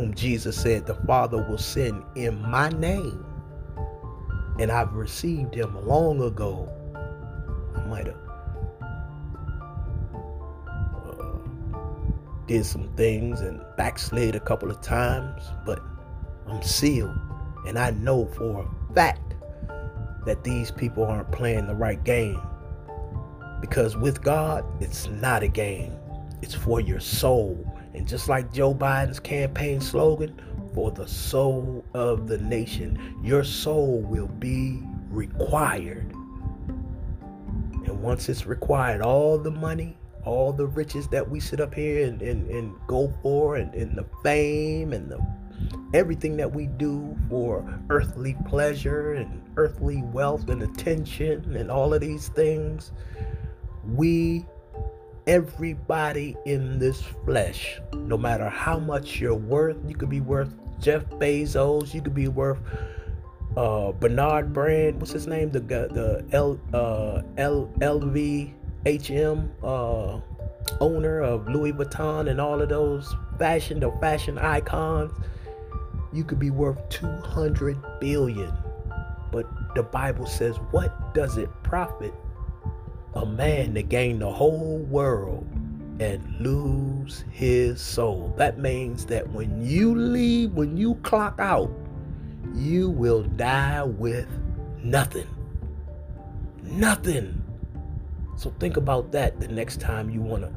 whom 0.00 0.14
Jesus 0.14 0.56
said 0.56 0.86
the 0.86 0.94
Father 0.94 1.42
will 1.42 1.58
send 1.58 2.02
in 2.14 2.40
my 2.40 2.70
name. 2.70 3.22
And 4.58 4.72
I've 4.72 4.94
received 4.94 5.54
him 5.54 5.76
long 5.86 6.22
ago. 6.22 6.72
I 7.76 7.84
might 7.84 8.06
have 8.06 8.16
uh, 11.06 11.38
did 12.46 12.64
some 12.64 12.88
things 12.96 13.42
and 13.42 13.62
backslid 13.76 14.34
a 14.34 14.40
couple 14.40 14.70
of 14.70 14.80
times, 14.80 15.42
but 15.66 15.82
I'm 16.46 16.62
sealed. 16.62 17.18
And 17.66 17.78
I 17.78 17.90
know 17.90 18.24
for 18.24 18.62
a 18.62 18.94
fact 18.94 19.34
that 20.24 20.44
these 20.44 20.70
people 20.70 21.04
aren't 21.04 21.30
playing 21.30 21.66
the 21.66 21.74
right 21.74 22.02
game. 22.02 22.40
Because 23.60 23.98
with 23.98 24.22
God, 24.22 24.64
it's 24.80 25.08
not 25.08 25.42
a 25.42 25.48
game, 25.48 25.92
it's 26.42 26.54
for 26.54 26.80
your 26.80 27.00
soul. 27.00 27.66
And 27.94 28.06
just 28.06 28.28
like 28.28 28.52
Joe 28.52 28.74
Biden's 28.74 29.20
campaign 29.20 29.80
slogan, 29.80 30.40
for 30.74 30.90
the 30.90 31.06
soul 31.06 31.84
of 31.94 32.28
the 32.28 32.38
nation, 32.38 33.18
your 33.22 33.44
soul 33.44 34.00
will 34.02 34.28
be 34.28 34.80
required. 35.10 36.12
And 37.84 38.00
once 38.02 38.28
it's 38.28 38.46
required, 38.46 39.02
all 39.02 39.36
the 39.38 39.50
money, 39.50 39.96
all 40.24 40.52
the 40.52 40.66
riches 40.66 41.08
that 41.08 41.28
we 41.28 41.40
sit 41.40 41.60
up 41.60 41.74
here 41.74 42.06
and, 42.06 42.22
and, 42.22 42.48
and 42.50 42.74
go 42.86 43.12
for, 43.22 43.56
and, 43.56 43.74
and 43.74 43.96
the 43.96 44.06
fame 44.22 44.92
and 44.92 45.10
the 45.10 45.20
everything 45.92 46.36
that 46.36 46.50
we 46.50 46.66
do 46.66 47.16
for 47.28 47.78
earthly 47.90 48.34
pleasure 48.46 49.14
and 49.14 49.42
earthly 49.56 50.02
wealth 50.04 50.48
and 50.48 50.62
attention 50.62 51.56
and 51.56 51.70
all 51.70 51.92
of 51.92 52.00
these 52.00 52.28
things, 52.28 52.92
we 53.86 54.44
everybody 55.26 56.36
in 56.46 56.78
this 56.78 57.02
flesh, 57.24 57.80
no 57.94 58.16
matter 58.16 58.48
how 58.48 58.78
much 58.78 59.20
you're 59.20 59.34
worth, 59.34 59.76
you 59.86 59.94
could 59.94 60.10
be 60.10 60.20
worth 60.20 60.52
Jeff 60.80 61.04
Bezos, 61.10 61.92
you 61.92 62.02
could 62.02 62.14
be 62.14 62.28
worth 62.28 62.58
uh, 63.56 63.92
Bernard 63.92 64.52
Brand, 64.52 65.00
what's 65.00 65.12
his 65.12 65.26
name? 65.26 65.50
The 65.50 65.60
the 65.60 66.24
L 66.32 66.58
uh, 66.72 67.22
L 67.36 67.70
LVHM 67.80 69.50
uh, 69.62 70.20
owner 70.80 71.20
of 71.20 71.48
Louis 71.48 71.72
Vuitton 71.72 72.30
and 72.30 72.40
all 72.40 72.60
of 72.62 72.68
those 72.68 73.14
fashion 73.38 73.80
the 73.80 73.90
fashion 74.00 74.38
icons. 74.38 75.12
You 76.12 76.24
could 76.24 76.38
be 76.38 76.50
worth 76.50 76.88
200 76.88 78.00
billion. 78.00 78.52
But 79.30 79.46
the 79.76 79.82
Bible 79.84 80.26
says, 80.26 80.56
what 80.72 81.14
does 81.14 81.38
it 81.38 81.48
profit 81.62 82.12
a 83.14 83.26
man 83.26 83.74
to 83.74 83.82
gain 83.82 84.18
the 84.20 84.30
whole 84.30 84.78
world 84.88 85.46
and 86.00 86.40
lose 86.40 87.24
his 87.30 87.80
soul. 87.80 88.32
That 88.36 88.58
means 88.58 89.06
that 89.06 89.28
when 89.30 89.64
you 89.64 89.94
leave, 89.94 90.52
when 90.52 90.76
you 90.76 90.94
clock 90.96 91.38
out, 91.38 91.70
you 92.54 92.90
will 92.90 93.22
die 93.22 93.82
with 93.82 94.28
nothing. 94.82 95.26
Nothing. 96.62 97.42
So 98.36 98.54
think 98.58 98.76
about 98.76 99.12
that 99.12 99.40
the 99.40 99.48
next 99.48 99.80
time 99.80 100.08
you 100.08 100.22
want 100.22 100.42
to 100.44 100.52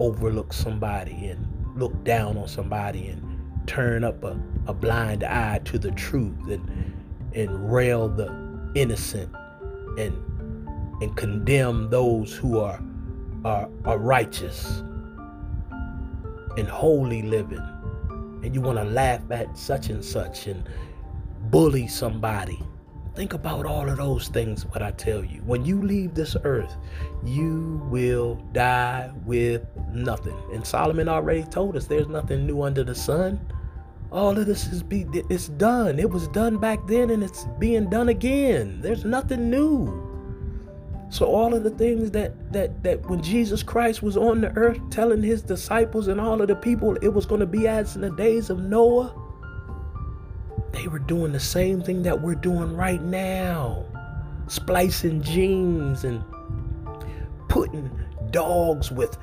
overlook 0.00 0.52
somebody 0.52 1.26
and 1.26 1.46
look 1.76 2.02
down 2.04 2.36
on 2.36 2.48
somebody 2.48 3.08
and 3.08 3.22
turn 3.66 4.02
up 4.02 4.24
a, 4.24 4.40
a 4.66 4.74
blind 4.74 5.22
eye 5.22 5.60
to 5.64 5.78
the 5.78 5.90
truth 5.92 6.48
and 6.48 6.94
and 7.34 7.72
rail 7.72 8.08
the 8.08 8.26
innocent 8.74 9.32
and 9.98 10.16
and 11.00 11.16
condemn 11.16 11.90
those 11.90 12.34
who 12.34 12.58
are, 12.58 12.82
are, 13.44 13.68
are 13.84 13.98
righteous 13.98 14.82
and 16.56 16.68
holy 16.68 17.22
living. 17.22 17.62
And 18.42 18.54
you 18.54 18.60
want 18.60 18.78
to 18.78 18.84
laugh 18.84 19.22
at 19.30 19.56
such 19.56 19.88
and 19.90 20.04
such 20.04 20.46
and 20.46 20.68
bully 21.50 21.86
somebody. 21.88 22.58
Think 23.14 23.32
about 23.32 23.66
all 23.66 23.88
of 23.88 23.96
those 23.96 24.28
things, 24.28 24.64
what 24.66 24.80
I 24.80 24.92
tell 24.92 25.24
you. 25.24 25.40
When 25.40 25.64
you 25.64 25.82
leave 25.82 26.14
this 26.14 26.36
earth, 26.44 26.76
you 27.24 27.82
will 27.90 28.36
die 28.52 29.10
with 29.24 29.66
nothing. 29.92 30.36
And 30.52 30.64
Solomon 30.64 31.08
already 31.08 31.42
told 31.44 31.76
us 31.76 31.86
there's 31.86 32.06
nothing 32.06 32.46
new 32.46 32.62
under 32.62 32.84
the 32.84 32.94
sun. 32.94 33.40
All 34.12 34.38
of 34.38 34.46
this 34.46 34.66
is 34.68 34.82
be 34.82 35.04
it's 35.28 35.48
done. 35.48 35.98
It 35.98 36.08
was 36.08 36.28
done 36.28 36.58
back 36.58 36.86
then 36.86 37.10
and 37.10 37.22
it's 37.22 37.44
being 37.58 37.90
done 37.90 38.08
again. 38.08 38.80
There's 38.80 39.04
nothing 39.04 39.50
new. 39.50 40.07
So 41.10 41.26
all 41.26 41.54
of 41.54 41.62
the 41.62 41.70
things 41.70 42.10
that 42.10 42.52
that 42.52 42.82
that 42.82 43.08
when 43.08 43.22
Jesus 43.22 43.62
Christ 43.62 44.02
was 44.02 44.16
on 44.16 44.40
the 44.42 44.50
earth 44.50 44.78
telling 44.90 45.22
his 45.22 45.42
disciples 45.42 46.08
and 46.08 46.20
all 46.20 46.40
of 46.42 46.48
the 46.48 46.56
people 46.56 46.96
it 47.00 47.08
was 47.08 47.24
going 47.24 47.40
to 47.40 47.46
be 47.46 47.66
as 47.66 47.96
in 47.96 48.02
the 48.02 48.10
days 48.10 48.50
of 48.50 48.58
Noah, 48.58 49.14
they 50.72 50.86
were 50.86 50.98
doing 50.98 51.32
the 51.32 51.40
same 51.40 51.82
thing 51.82 52.02
that 52.02 52.20
we're 52.20 52.34
doing 52.34 52.76
right 52.76 53.02
now. 53.02 53.84
Splicing 54.48 55.22
genes 55.22 56.04
and 56.04 56.22
putting 57.48 57.90
dogs 58.30 58.90
with 58.92 59.16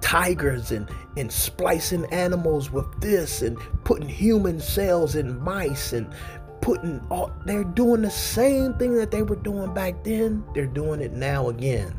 tigers 0.00 0.70
and, 0.70 0.88
and 1.16 1.32
splicing 1.32 2.04
animals 2.12 2.70
with 2.70 2.86
this 3.00 3.42
and 3.42 3.56
putting 3.84 4.08
human 4.08 4.60
cells 4.60 5.14
in 5.14 5.40
mice 5.40 5.92
and 5.92 6.12
putting 6.64 6.98
all 7.10 7.30
they're 7.44 7.62
doing 7.62 8.00
the 8.00 8.10
same 8.10 8.72
thing 8.78 8.94
that 8.94 9.10
they 9.10 9.22
were 9.22 9.36
doing 9.36 9.74
back 9.74 10.02
then. 10.02 10.42
They're 10.54 10.64
doing 10.64 11.02
it 11.02 11.12
now 11.12 11.50
again. 11.50 11.94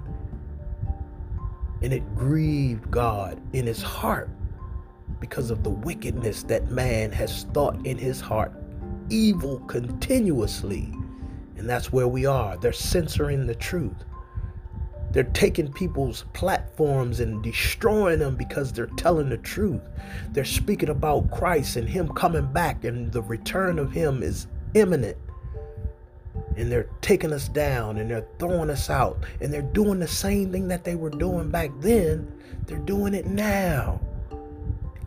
And 1.83 1.93
it 1.93 2.15
grieved 2.15 2.89
god 2.89 3.39
in 3.53 3.67
his 3.67 3.83
heart 3.83 4.27
because 5.19 5.51
of 5.51 5.63
the 5.63 5.69
wickedness 5.69 6.41
that 6.43 6.71
man 6.71 7.11
has 7.11 7.43
thought 7.53 7.85
in 7.85 7.95
his 7.95 8.19
heart 8.19 8.53
evil 9.11 9.59
continuously. 9.67 10.91
And 11.57 11.69
that's 11.69 11.93
where 11.93 12.07
we 12.07 12.25
are. 12.25 12.57
They're 12.57 12.73
censoring 12.73 13.45
the 13.45 13.53
truth. 13.53 14.03
They're 15.11 15.25
taking 15.25 15.71
people's 15.71 16.25
platforms 16.33 17.19
and 17.19 17.43
destroying 17.43 18.17
them 18.17 18.35
because 18.35 18.73
they're 18.73 18.87
telling 18.97 19.29
the 19.29 19.37
truth. 19.37 19.81
They're 20.31 20.43
speaking 20.43 20.89
about 20.89 21.29
Christ 21.29 21.75
and 21.75 21.87
Him 21.87 22.09
coming 22.09 22.51
back, 22.51 22.83
and 22.83 23.11
the 23.11 23.21
return 23.21 23.77
of 23.77 23.91
Him 23.91 24.23
is 24.23 24.47
imminent. 24.75 25.17
and 26.57 26.71
they're 26.71 26.89
taking 27.01 27.33
us 27.33 27.47
down 27.49 27.97
and 27.97 28.09
they're 28.09 28.27
throwing 28.39 28.69
us 28.69 28.89
out 28.89 29.23
and 29.41 29.53
they're 29.53 29.61
doing 29.61 29.99
the 29.99 30.07
same 30.07 30.51
thing 30.51 30.67
that 30.69 30.83
they 30.83 30.95
were 30.95 31.09
doing 31.09 31.49
back 31.49 31.71
then. 31.79 32.31
They're 32.67 32.77
doing 32.79 33.13
it 33.13 33.25
now. 33.27 34.01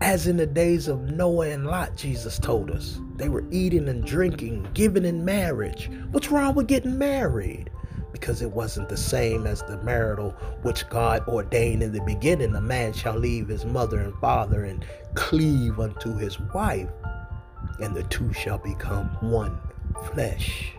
As 0.00 0.28
in 0.28 0.36
the 0.36 0.46
days 0.46 0.88
of 0.88 1.00
Noah 1.12 1.48
and 1.48 1.66
Lot, 1.66 1.96
Jesus 1.96 2.38
told 2.38 2.70
us. 2.70 3.00
They 3.16 3.28
were 3.28 3.44
eating 3.50 3.88
and 3.88 4.04
drinking, 4.04 4.68
giving 4.74 5.04
in 5.04 5.24
marriage. 5.24 5.90
What's 6.12 6.30
wrong 6.30 6.54
with 6.54 6.68
getting 6.68 6.98
married? 6.98 7.70
Because 8.12 8.42
it 8.42 8.52
wasn't 8.52 8.88
the 8.88 8.96
same 8.96 9.46
as 9.46 9.62
the 9.62 9.82
marital 9.82 10.30
which 10.62 10.88
God 10.88 11.26
ordained 11.28 11.82
in 11.82 11.92
the 11.92 12.02
beginning. 12.02 12.54
A 12.54 12.60
man 12.60 12.92
shall 12.92 13.18
leave 13.18 13.48
his 13.48 13.64
mother 13.64 13.98
and 13.98 14.14
father 14.20 14.64
and 14.64 14.84
cleave 15.14 15.80
unto 15.80 16.16
his 16.16 16.38
wife, 16.54 16.88
and 17.80 17.94
the 17.94 18.02
two 18.04 18.32
shall 18.32 18.58
become 18.58 19.08
one 19.20 19.58
flesh. 20.12 20.72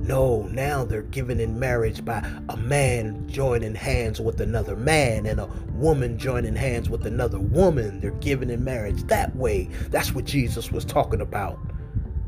No, 0.00 0.42
now 0.50 0.84
they're 0.84 1.02
given 1.02 1.40
in 1.40 1.58
marriage 1.58 2.04
by 2.04 2.26
a 2.48 2.56
man 2.56 3.28
joining 3.28 3.74
hands 3.74 4.20
with 4.20 4.40
another 4.40 4.76
man 4.76 5.26
and 5.26 5.40
a 5.40 5.46
woman 5.72 6.18
joining 6.18 6.56
hands 6.56 6.88
with 6.88 7.06
another 7.06 7.38
woman. 7.38 8.00
They're 8.00 8.10
given 8.12 8.50
in 8.50 8.64
marriage 8.64 9.02
that 9.04 9.34
way. 9.36 9.68
That's 9.90 10.14
what 10.14 10.24
Jesus 10.24 10.72
was 10.72 10.84
talking 10.84 11.20
about. 11.20 11.58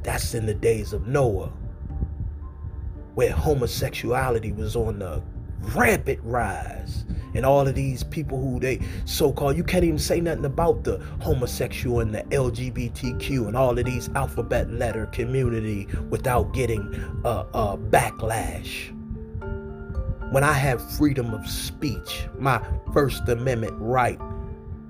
That's 0.03 0.35
in 0.35 0.47
the 0.47 0.55
days 0.55 0.93
of 0.93 1.07
Noah, 1.07 1.53
where 3.15 3.33
homosexuality 3.33 4.53
was 4.53 4.77
on 4.77 4.99
the 4.99 5.23
rampant 5.75 6.21
rise 6.23 7.05
and 7.35 7.47
all 7.47 7.67
of 7.67 7.75
these 7.75 8.03
people 8.03 8.41
who 8.41 8.59
they 8.59 8.81
so-called 9.05 9.57
you 9.57 9.65
can't 9.65 9.85
even 9.85 9.99
say 9.99 10.21
nothing 10.21 10.45
about 10.45 10.85
the 10.85 10.99
homosexual 11.21 12.01
and 12.01 12.15
the 12.15 12.23
lgbtq 12.25 13.47
and 13.47 13.57
all 13.57 13.79
of 13.79 13.85
these 13.85 14.09
alphabet 14.11 14.71
letter 14.71 15.07
community 15.07 15.87
without 16.09 16.53
getting 16.53 16.83
a, 17.25 17.47
a 17.55 17.79
backlash. 17.79 18.97
When 20.33 20.45
i 20.45 20.53
have 20.53 20.81
freedom 20.97 21.33
of 21.35 21.49
speech 21.49 22.27
my 22.39 22.61
first 22.93 23.29
amendment 23.29 23.75
right 23.77 24.19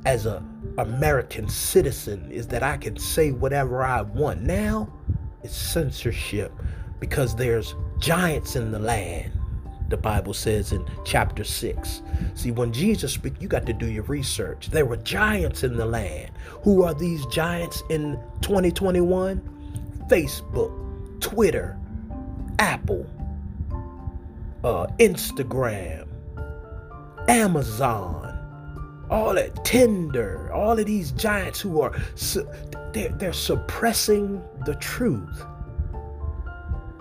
as 0.07 0.25
a 0.27 0.43
american 0.79 1.49
citizen 1.49 2.31
is 2.31 2.47
that 2.47 2.62
i 2.62 2.77
can 2.77 2.97
say 2.97 3.33
whatever 3.33 3.83
i 3.83 4.03
want. 4.03 4.43
Now 4.43 4.93
it's 5.43 5.57
censorship 5.57 6.53
because 7.00 7.35
there's 7.35 7.75
giants 7.99 8.57
in 8.57 8.71
the 8.71 8.79
land 8.79 9.33
the 9.91 9.97
Bible 9.97 10.33
says 10.33 10.73
in 10.73 10.87
chapter 11.05 11.45
6. 11.45 12.03
See, 12.35 12.51
when 12.53 12.73
Jesus 12.73 13.13
speak, 13.13 13.35
you 13.41 13.49
got 13.49 13.67
to 13.67 13.73
do 13.73 13.87
your 13.87 14.05
research. 14.05 14.71
There 14.71 14.87
were 14.87 14.97
giants 14.97 15.65
in 15.65 15.77
the 15.77 15.85
land. 15.85 16.31
Who 16.63 16.85
are 16.85 16.95
these 16.95 17.27
giants 17.27 17.83
in 17.91 18.19
2021? 18.41 20.07
Facebook, 20.09 21.21
Twitter, 21.21 21.77
Apple, 22.59 23.07
uh, 24.65 24.87
Instagram, 24.99 26.07
Amazon, 27.29 29.07
all 29.11 29.35
that 29.35 29.65
Tinder, 29.65 30.53
all 30.53 30.79
of 30.79 30.87
these 30.87 31.11
giants 31.13 31.61
who 31.61 31.81
are 31.81 31.93
they're, 32.93 33.09
they're 33.11 33.33
suppressing 33.33 34.43
the 34.67 34.75
truth 34.77 35.45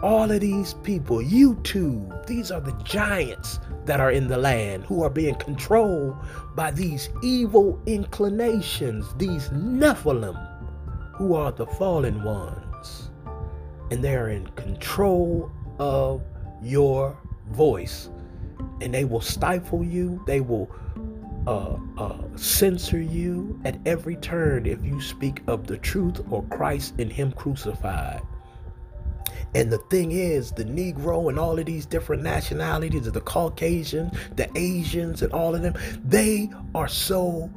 all 0.01 0.31
of 0.31 0.39
these 0.39 0.75
people, 0.75 1.17
YouTube, 1.17 2.25
these 2.25 2.51
are 2.51 2.61
the 2.61 2.71
giants 2.83 3.59
that 3.85 3.99
are 3.99 4.11
in 4.11 4.27
the 4.27 4.37
land 4.37 4.83
who 4.85 5.03
are 5.03 5.09
being 5.09 5.35
controlled 5.35 6.15
by 6.55 6.71
these 6.71 7.09
evil 7.21 7.81
inclinations, 7.85 9.05
these 9.17 9.49
Nephilim, 9.49 10.37
who 11.15 11.33
are 11.33 11.51
the 11.51 11.65
fallen 11.65 12.23
ones. 12.23 13.11
And 13.91 14.03
they're 14.03 14.29
in 14.29 14.47
control 14.49 15.51
of 15.79 16.21
your 16.61 17.17
voice. 17.47 18.09
And 18.81 18.93
they 18.93 19.05
will 19.05 19.21
stifle 19.21 19.83
you, 19.83 20.23
they 20.25 20.39
will 20.39 20.71
uh, 21.47 21.77
uh, 21.97 22.17
censor 22.35 23.01
you 23.01 23.59
at 23.65 23.77
every 23.85 24.15
turn 24.17 24.65
if 24.65 24.83
you 24.85 25.01
speak 25.01 25.41
of 25.47 25.67
the 25.67 25.77
truth 25.77 26.21
or 26.29 26.43
Christ 26.43 26.93
and 26.99 27.11
Him 27.11 27.31
crucified. 27.31 28.21
And 29.55 29.71
the 29.71 29.77
thing 29.77 30.11
is, 30.11 30.51
the 30.51 30.65
Negro 30.65 31.29
and 31.29 31.39
all 31.39 31.57
of 31.57 31.65
these 31.65 31.85
different 31.85 32.23
nationalities, 32.23 33.11
the 33.11 33.21
Caucasian, 33.21 34.11
the 34.35 34.49
Asians, 34.57 35.21
and 35.21 35.33
all 35.33 35.55
of 35.55 35.61
them, 35.61 35.75
they 36.03 36.49
are 36.75 36.87
so 36.87 37.49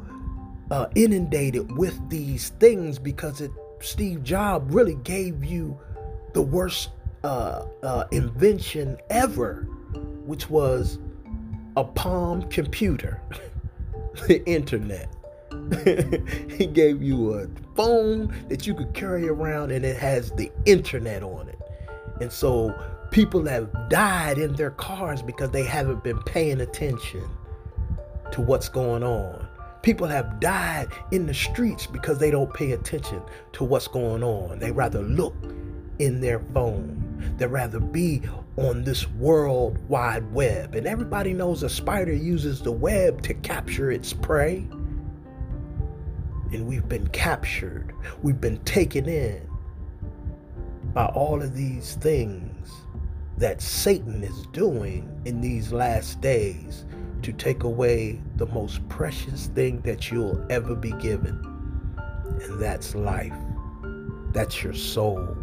uh, 0.70 0.86
inundated 0.94 1.70
with 1.76 1.98
these 2.08 2.50
things 2.60 2.98
because 2.98 3.40
it 3.40 3.50
Steve 3.82 4.22
Jobs 4.22 4.72
really 4.72 4.94
gave 4.94 5.44
you 5.44 5.78
the 6.32 6.42
worst 6.42 6.90
uh, 7.24 7.66
uh, 7.82 8.04
invention 8.12 8.96
ever, 9.10 9.66
which 10.24 10.48
was 10.48 10.98
a 11.76 11.84
palm 11.84 12.42
computer, 12.48 13.20
the 14.28 14.44
internet. 14.46 15.08
he 16.56 16.66
gave 16.66 17.02
you 17.02 17.34
a 17.34 17.46
phone 17.76 18.34
that 18.48 18.66
you 18.66 18.74
could 18.74 18.92
carry 18.94 19.28
around 19.28 19.70
and 19.70 19.84
it 19.84 19.96
has 19.96 20.30
the 20.32 20.50
internet 20.64 21.22
on 21.22 21.48
it. 21.48 21.58
And 22.20 22.32
so 22.32 22.74
people 23.10 23.46
have 23.46 23.70
died 23.88 24.38
in 24.38 24.54
their 24.54 24.70
cars 24.72 25.22
because 25.22 25.50
they 25.50 25.64
haven't 25.64 26.02
been 26.02 26.20
paying 26.22 26.60
attention 26.60 27.24
to 28.32 28.40
what's 28.40 28.68
going 28.68 29.02
on. 29.02 29.46
People 29.82 30.06
have 30.06 30.40
died 30.40 30.88
in 31.10 31.26
the 31.26 31.34
streets 31.34 31.86
because 31.86 32.18
they 32.18 32.30
don't 32.30 32.52
pay 32.54 32.72
attention 32.72 33.20
to 33.52 33.64
what's 33.64 33.88
going 33.88 34.22
on. 34.22 34.58
They 34.58 34.70
rather 34.70 35.02
look 35.02 35.34
in 35.98 36.20
their 36.20 36.40
phone. 36.54 37.34
They 37.36 37.46
rather 37.46 37.80
be 37.80 38.22
on 38.56 38.84
this 38.84 39.08
world 39.10 39.78
wide 39.88 40.32
web. 40.32 40.74
And 40.74 40.86
everybody 40.86 41.32
knows 41.32 41.62
a 41.62 41.68
spider 41.68 42.12
uses 42.12 42.62
the 42.62 42.72
web 42.72 43.22
to 43.22 43.34
capture 43.34 43.90
its 43.90 44.12
prey. 44.12 44.58
And 46.52 46.66
we've 46.66 46.88
been 46.88 47.08
captured. 47.08 47.92
We've 48.22 48.40
been 48.40 48.58
taken 48.58 49.08
in 49.08 49.48
by 50.94 51.06
all 51.06 51.42
of 51.42 51.54
these 51.54 51.94
things 51.96 52.70
that 53.38 53.62
Satan 53.62 54.22
is 54.22 54.46
doing 54.48 55.08
in 55.24 55.40
these 55.40 55.72
last 55.72 56.20
days 56.20 56.84
to 57.22 57.32
take 57.32 57.62
away 57.62 58.20
the 58.36 58.46
most 58.46 58.86
precious 58.88 59.46
thing 59.48 59.80
that 59.82 60.10
you'll 60.10 60.44
ever 60.50 60.74
be 60.74 60.92
given. 60.92 61.40
And 62.42 62.60
that's 62.60 62.94
life. 62.94 63.32
That's 64.32 64.62
your 64.62 64.74
soul. 64.74 65.36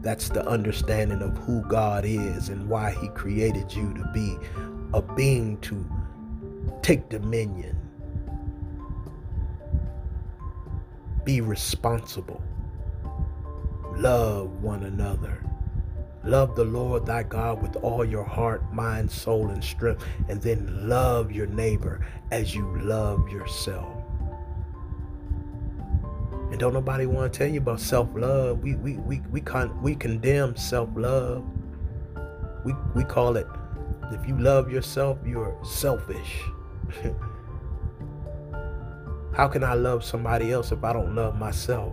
That's 0.00 0.28
the 0.28 0.46
understanding 0.46 1.22
of 1.22 1.36
who 1.38 1.62
God 1.62 2.04
is 2.04 2.48
and 2.48 2.68
why 2.68 2.90
He 3.00 3.08
created 3.08 3.72
you 3.72 3.94
to 3.94 4.10
be 4.12 4.36
a 4.92 5.00
being 5.00 5.58
to 5.60 5.86
take 6.82 7.08
dominion, 7.08 7.76
be 11.24 11.40
responsible 11.40 12.42
Love 13.96 14.62
one 14.62 14.84
another. 14.84 15.44
Love 16.24 16.56
the 16.56 16.64
Lord 16.64 17.06
thy 17.06 17.22
God 17.22 17.62
with 17.62 17.76
all 17.76 18.04
your 18.04 18.24
heart, 18.24 18.72
mind, 18.72 19.10
soul, 19.10 19.48
and 19.50 19.62
strength, 19.62 20.04
and 20.28 20.40
then 20.40 20.88
love 20.88 21.30
your 21.30 21.46
neighbor 21.46 22.04
as 22.30 22.54
you 22.54 22.66
love 22.80 23.28
yourself. 23.28 24.02
And 26.50 26.58
don't 26.58 26.72
nobody 26.72 27.06
want 27.06 27.32
to 27.32 27.38
tell 27.38 27.48
you 27.48 27.58
about 27.58 27.80
self-love. 27.80 28.62
We 28.62 28.76
we 28.76 28.94
we 28.96 29.20
we 29.30 29.40
con- 29.40 29.82
we 29.82 29.94
condemn 29.94 30.56
self-love. 30.56 31.44
We 32.64 32.74
we 32.94 33.04
call 33.04 33.36
it 33.36 33.46
if 34.12 34.26
you 34.28 34.38
love 34.38 34.70
yourself, 34.70 35.18
you're 35.26 35.56
selfish. 35.64 36.42
How 39.34 39.48
can 39.48 39.64
I 39.64 39.74
love 39.74 40.04
somebody 40.04 40.52
else 40.52 40.70
if 40.70 40.84
I 40.84 40.92
don't 40.92 41.14
love 41.14 41.36
myself? 41.38 41.92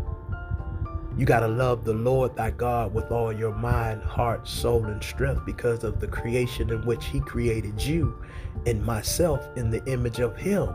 You 1.21 1.27
got 1.27 1.41
to 1.41 1.47
love 1.47 1.85
the 1.85 1.93
Lord 1.93 2.35
thy 2.35 2.49
God 2.49 2.95
with 2.95 3.11
all 3.11 3.31
your 3.31 3.53
mind, 3.53 4.01
heart, 4.01 4.47
soul, 4.47 4.85
and 4.85 5.03
strength 5.03 5.45
because 5.45 5.83
of 5.83 5.99
the 5.99 6.07
creation 6.07 6.71
in 6.71 6.83
which 6.83 7.05
he 7.05 7.19
created 7.19 7.79
you 7.79 8.19
and 8.65 8.83
myself 8.83 9.47
in 9.55 9.69
the 9.69 9.85
image 9.85 10.19
of 10.19 10.35
him, 10.35 10.69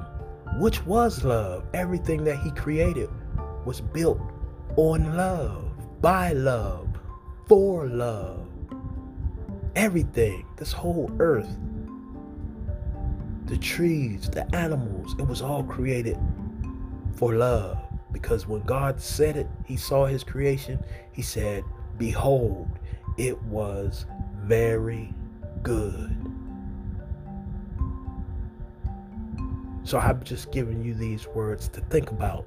which 0.60 0.86
was 0.86 1.24
love. 1.24 1.64
Everything 1.74 2.22
that 2.22 2.38
he 2.38 2.52
created 2.52 3.10
was 3.64 3.80
built 3.80 4.20
on 4.76 5.16
love, 5.16 6.00
by 6.00 6.32
love, 6.32 6.96
for 7.48 7.88
love. 7.88 8.46
Everything, 9.74 10.46
this 10.58 10.70
whole 10.70 11.10
earth, 11.18 11.58
the 13.46 13.58
trees, 13.58 14.30
the 14.30 14.46
animals, 14.54 15.16
it 15.18 15.26
was 15.26 15.42
all 15.42 15.64
created 15.64 16.16
for 17.16 17.34
love. 17.34 17.85
Because 18.16 18.46
when 18.46 18.62
God 18.62 18.98
said 18.98 19.36
it, 19.36 19.46
He 19.66 19.76
saw 19.76 20.06
His 20.06 20.24
creation, 20.24 20.82
He 21.12 21.20
said, 21.20 21.64
Behold, 21.98 22.66
it 23.18 23.40
was 23.42 24.06
very 24.44 25.12
good. 25.62 26.16
So 29.84 29.98
I'm 29.98 30.24
just 30.24 30.50
giving 30.50 30.82
you 30.82 30.94
these 30.94 31.26
words 31.26 31.68
to 31.68 31.82
think 31.82 32.10
about. 32.10 32.46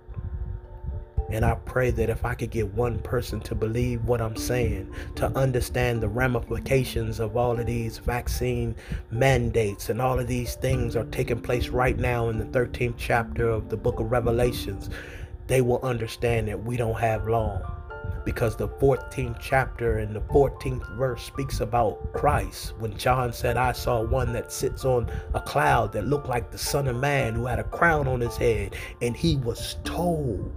And 1.29 1.45
I 1.45 1.53
pray 1.53 1.91
that 1.91 2.09
if 2.09 2.25
I 2.25 2.33
could 2.33 2.49
get 2.49 2.73
one 2.73 2.97
person 2.97 3.39
to 3.41 3.53
believe 3.53 4.03
what 4.05 4.19
I'm 4.19 4.35
saying, 4.35 4.91
to 5.17 5.27
understand 5.37 6.01
the 6.01 6.07
ramifications 6.07 7.19
of 7.19 7.37
all 7.37 7.59
of 7.59 7.67
these 7.67 7.99
vaccine 7.99 8.75
mandates 9.11 9.89
and 9.89 10.01
all 10.01 10.19
of 10.19 10.25
these 10.27 10.55
things 10.55 10.95
are 10.95 11.05
taking 11.05 11.39
place 11.39 11.67
right 11.67 11.97
now 11.99 12.29
in 12.29 12.39
the 12.39 12.45
13th 12.45 12.95
chapter 12.97 13.47
of 13.47 13.69
the 13.69 13.77
book 13.77 13.99
of 13.99 14.11
Revelations, 14.11 14.89
they 15.49 15.61
will 15.61 15.79
understand 15.81 16.47
that 16.47 16.63
we 16.63 16.77
don't 16.77 16.99
have 16.99 17.27
long. 17.27 17.61
Because 18.23 18.55
the 18.55 18.69
14th 18.69 19.39
chapter 19.41 19.97
and 19.97 20.15
the 20.15 20.21
14th 20.21 20.95
verse 20.95 21.23
speaks 21.23 21.59
about 21.59 22.13
Christ. 22.13 22.73
When 22.77 22.95
John 22.95 23.33
said, 23.33 23.57
I 23.57 23.71
saw 23.71 24.03
one 24.03 24.31
that 24.33 24.51
sits 24.51 24.85
on 24.85 25.09
a 25.33 25.41
cloud 25.41 25.91
that 25.93 26.05
looked 26.05 26.29
like 26.29 26.51
the 26.51 26.57
Son 26.57 26.87
of 26.87 26.97
Man 26.97 27.33
who 27.33 27.47
had 27.47 27.57
a 27.57 27.63
crown 27.63 28.07
on 28.07 28.21
his 28.21 28.37
head, 28.37 28.75
and 29.01 29.17
he 29.17 29.37
was 29.37 29.77
told 29.83 30.53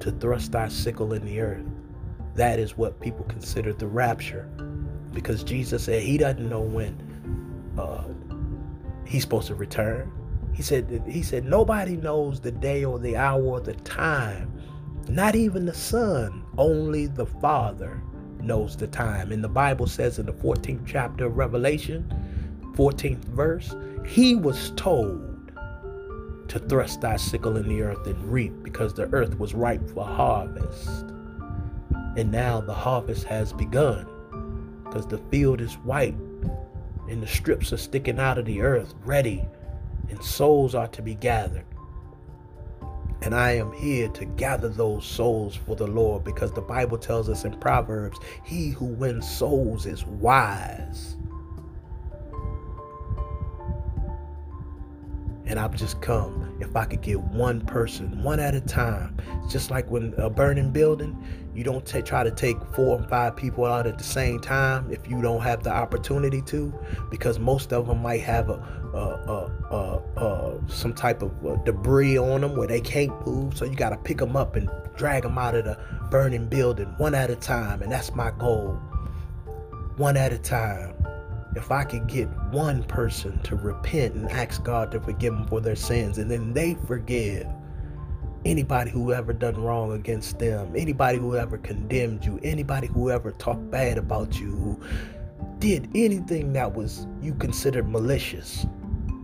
to 0.00 0.10
thrust 0.10 0.56
our 0.56 0.68
sickle 0.68 1.12
in 1.12 1.24
the 1.24 1.40
earth. 1.40 1.64
That 2.34 2.58
is 2.58 2.76
what 2.76 3.00
people 3.00 3.24
consider 3.26 3.72
the 3.72 3.86
rapture. 3.86 4.48
Because 5.12 5.44
Jesus 5.44 5.84
said 5.84 6.02
he 6.02 6.18
doesn't 6.18 6.48
know 6.48 6.60
when 6.60 6.98
uh, 7.78 8.04
he's 9.06 9.22
supposed 9.22 9.46
to 9.46 9.54
return. 9.54 10.10
He 10.56 10.62
said 10.62 11.02
he 11.06 11.22
said 11.22 11.44
nobody 11.44 11.96
knows 11.98 12.40
the 12.40 12.50
day 12.50 12.82
or 12.82 12.98
the 12.98 13.14
hour 13.14 13.42
or 13.42 13.60
the 13.60 13.74
time. 13.74 14.50
Not 15.06 15.36
even 15.36 15.66
the 15.66 15.74
Son, 15.74 16.42
only 16.56 17.06
the 17.06 17.26
Father 17.26 18.02
knows 18.40 18.74
the 18.74 18.86
time. 18.86 19.32
And 19.32 19.44
the 19.44 19.48
Bible 19.48 19.86
says 19.86 20.18
in 20.18 20.24
the 20.24 20.32
14th 20.32 20.86
chapter 20.86 21.26
of 21.26 21.36
Revelation, 21.36 22.10
14th 22.72 23.24
verse, 23.26 23.74
he 24.06 24.34
was 24.34 24.72
told 24.76 25.52
to 26.48 26.58
thrust 26.58 27.02
thy 27.02 27.16
sickle 27.16 27.58
in 27.58 27.68
the 27.68 27.82
earth 27.82 28.06
and 28.06 28.32
reap, 28.32 28.54
because 28.62 28.94
the 28.94 29.12
earth 29.12 29.38
was 29.38 29.52
ripe 29.52 29.86
for 29.90 30.06
harvest. 30.06 31.04
And 32.16 32.32
now 32.32 32.62
the 32.62 32.74
harvest 32.74 33.24
has 33.24 33.52
begun, 33.52 34.06
because 34.84 35.06
the 35.06 35.18
field 35.30 35.60
is 35.60 35.74
white, 35.78 36.16
and 37.10 37.22
the 37.22 37.26
strips 37.26 37.72
are 37.72 37.76
sticking 37.76 38.18
out 38.18 38.38
of 38.38 38.46
the 38.46 38.62
earth, 38.62 38.94
ready, 39.04 39.44
and 40.08 40.22
souls 40.22 40.74
are 40.74 40.88
to 40.88 41.02
be 41.02 41.14
gathered. 41.14 41.66
And 43.22 43.34
I 43.34 43.52
am 43.52 43.72
here 43.72 44.08
to 44.08 44.24
gather 44.24 44.68
those 44.68 45.04
souls 45.04 45.56
for 45.56 45.74
the 45.74 45.86
Lord 45.86 46.22
because 46.22 46.52
the 46.52 46.60
Bible 46.60 46.98
tells 46.98 47.28
us 47.28 47.44
in 47.44 47.58
Proverbs, 47.58 48.18
he 48.44 48.70
who 48.70 48.84
wins 48.84 49.28
souls 49.28 49.86
is 49.86 50.04
wise. 50.06 51.16
and 55.46 55.60
I've 55.60 55.74
just 55.74 56.00
come. 56.00 56.56
If 56.60 56.74
I 56.74 56.84
could 56.84 57.02
get 57.02 57.20
one 57.20 57.60
person, 57.60 58.22
one 58.22 58.40
at 58.40 58.54
a 58.54 58.60
time, 58.60 59.16
it's 59.42 59.52
just 59.52 59.70
like 59.70 59.88
when 59.90 60.12
a 60.16 60.28
burning 60.28 60.72
building, 60.72 61.16
you 61.54 61.62
don't 61.62 61.86
t- 61.86 62.02
try 62.02 62.24
to 62.24 62.30
take 62.30 62.56
four 62.74 62.98
and 62.98 63.08
five 63.08 63.36
people 63.36 63.64
out 63.64 63.86
at 63.86 63.96
the 63.96 64.04
same 64.04 64.40
time 64.40 64.90
if 64.90 65.08
you 65.08 65.22
don't 65.22 65.40
have 65.42 65.62
the 65.62 65.70
opportunity 65.70 66.42
to, 66.42 66.74
because 67.10 67.38
most 67.38 67.72
of 67.72 67.86
them 67.86 68.02
might 68.02 68.22
have 68.22 68.50
a, 68.50 68.85
a, 68.96 69.50
a, 69.70 70.20
a 70.20 70.60
some 70.68 70.94
type 70.94 71.22
of 71.22 71.46
uh, 71.46 71.56
debris 71.64 72.18
on 72.18 72.40
them 72.40 72.56
where 72.56 72.68
they 72.68 72.80
can't 72.80 73.26
move. 73.26 73.56
So 73.56 73.64
you 73.64 73.74
got 73.74 73.90
to 73.90 73.96
pick 73.96 74.18
them 74.18 74.36
up 74.36 74.56
and 74.56 74.70
drag 74.96 75.22
them 75.22 75.38
out 75.38 75.54
of 75.54 75.64
the 75.64 75.78
burning 76.10 76.48
building 76.48 76.94
one 76.98 77.14
at 77.14 77.30
a 77.30 77.36
time, 77.36 77.82
and 77.82 77.90
that's 77.90 78.14
my 78.14 78.30
goal. 78.38 78.80
One 79.96 80.16
at 80.16 80.32
a 80.32 80.38
time 80.38 80.94
if 81.56 81.70
I 81.72 81.84
could 81.84 82.06
get 82.06 82.28
one 82.50 82.84
person 82.84 83.40
to 83.44 83.56
repent 83.56 84.14
and 84.14 84.30
ask 84.30 84.62
God 84.62 84.90
to 84.92 85.00
forgive 85.00 85.32
them 85.32 85.46
for 85.46 85.60
their 85.60 85.74
sins, 85.74 86.18
and 86.18 86.30
then 86.30 86.52
they 86.52 86.76
forgive 86.86 87.46
anybody 88.44 88.90
who 88.90 89.12
ever 89.12 89.32
done 89.32 89.56
wrong 89.56 89.92
against 89.92 90.38
them, 90.38 90.72
anybody 90.76 91.18
who 91.18 91.34
ever 91.34 91.58
condemned 91.58 92.24
you, 92.24 92.38
anybody 92.42 92.86
who 92.86 93.10
ever 93.10 93.32
talked 93.32 93.70
bad 93.70 93.96
about 93.96 94.38
you, 94.38 94.50
who 94.50 94.80
did 95.58 95.88
anything 95.94 96.52
that 96.52 96.74
was 96.74 97.06
you 97.22 97.34
considered 97.34 97.88
malicious 97.88 98.66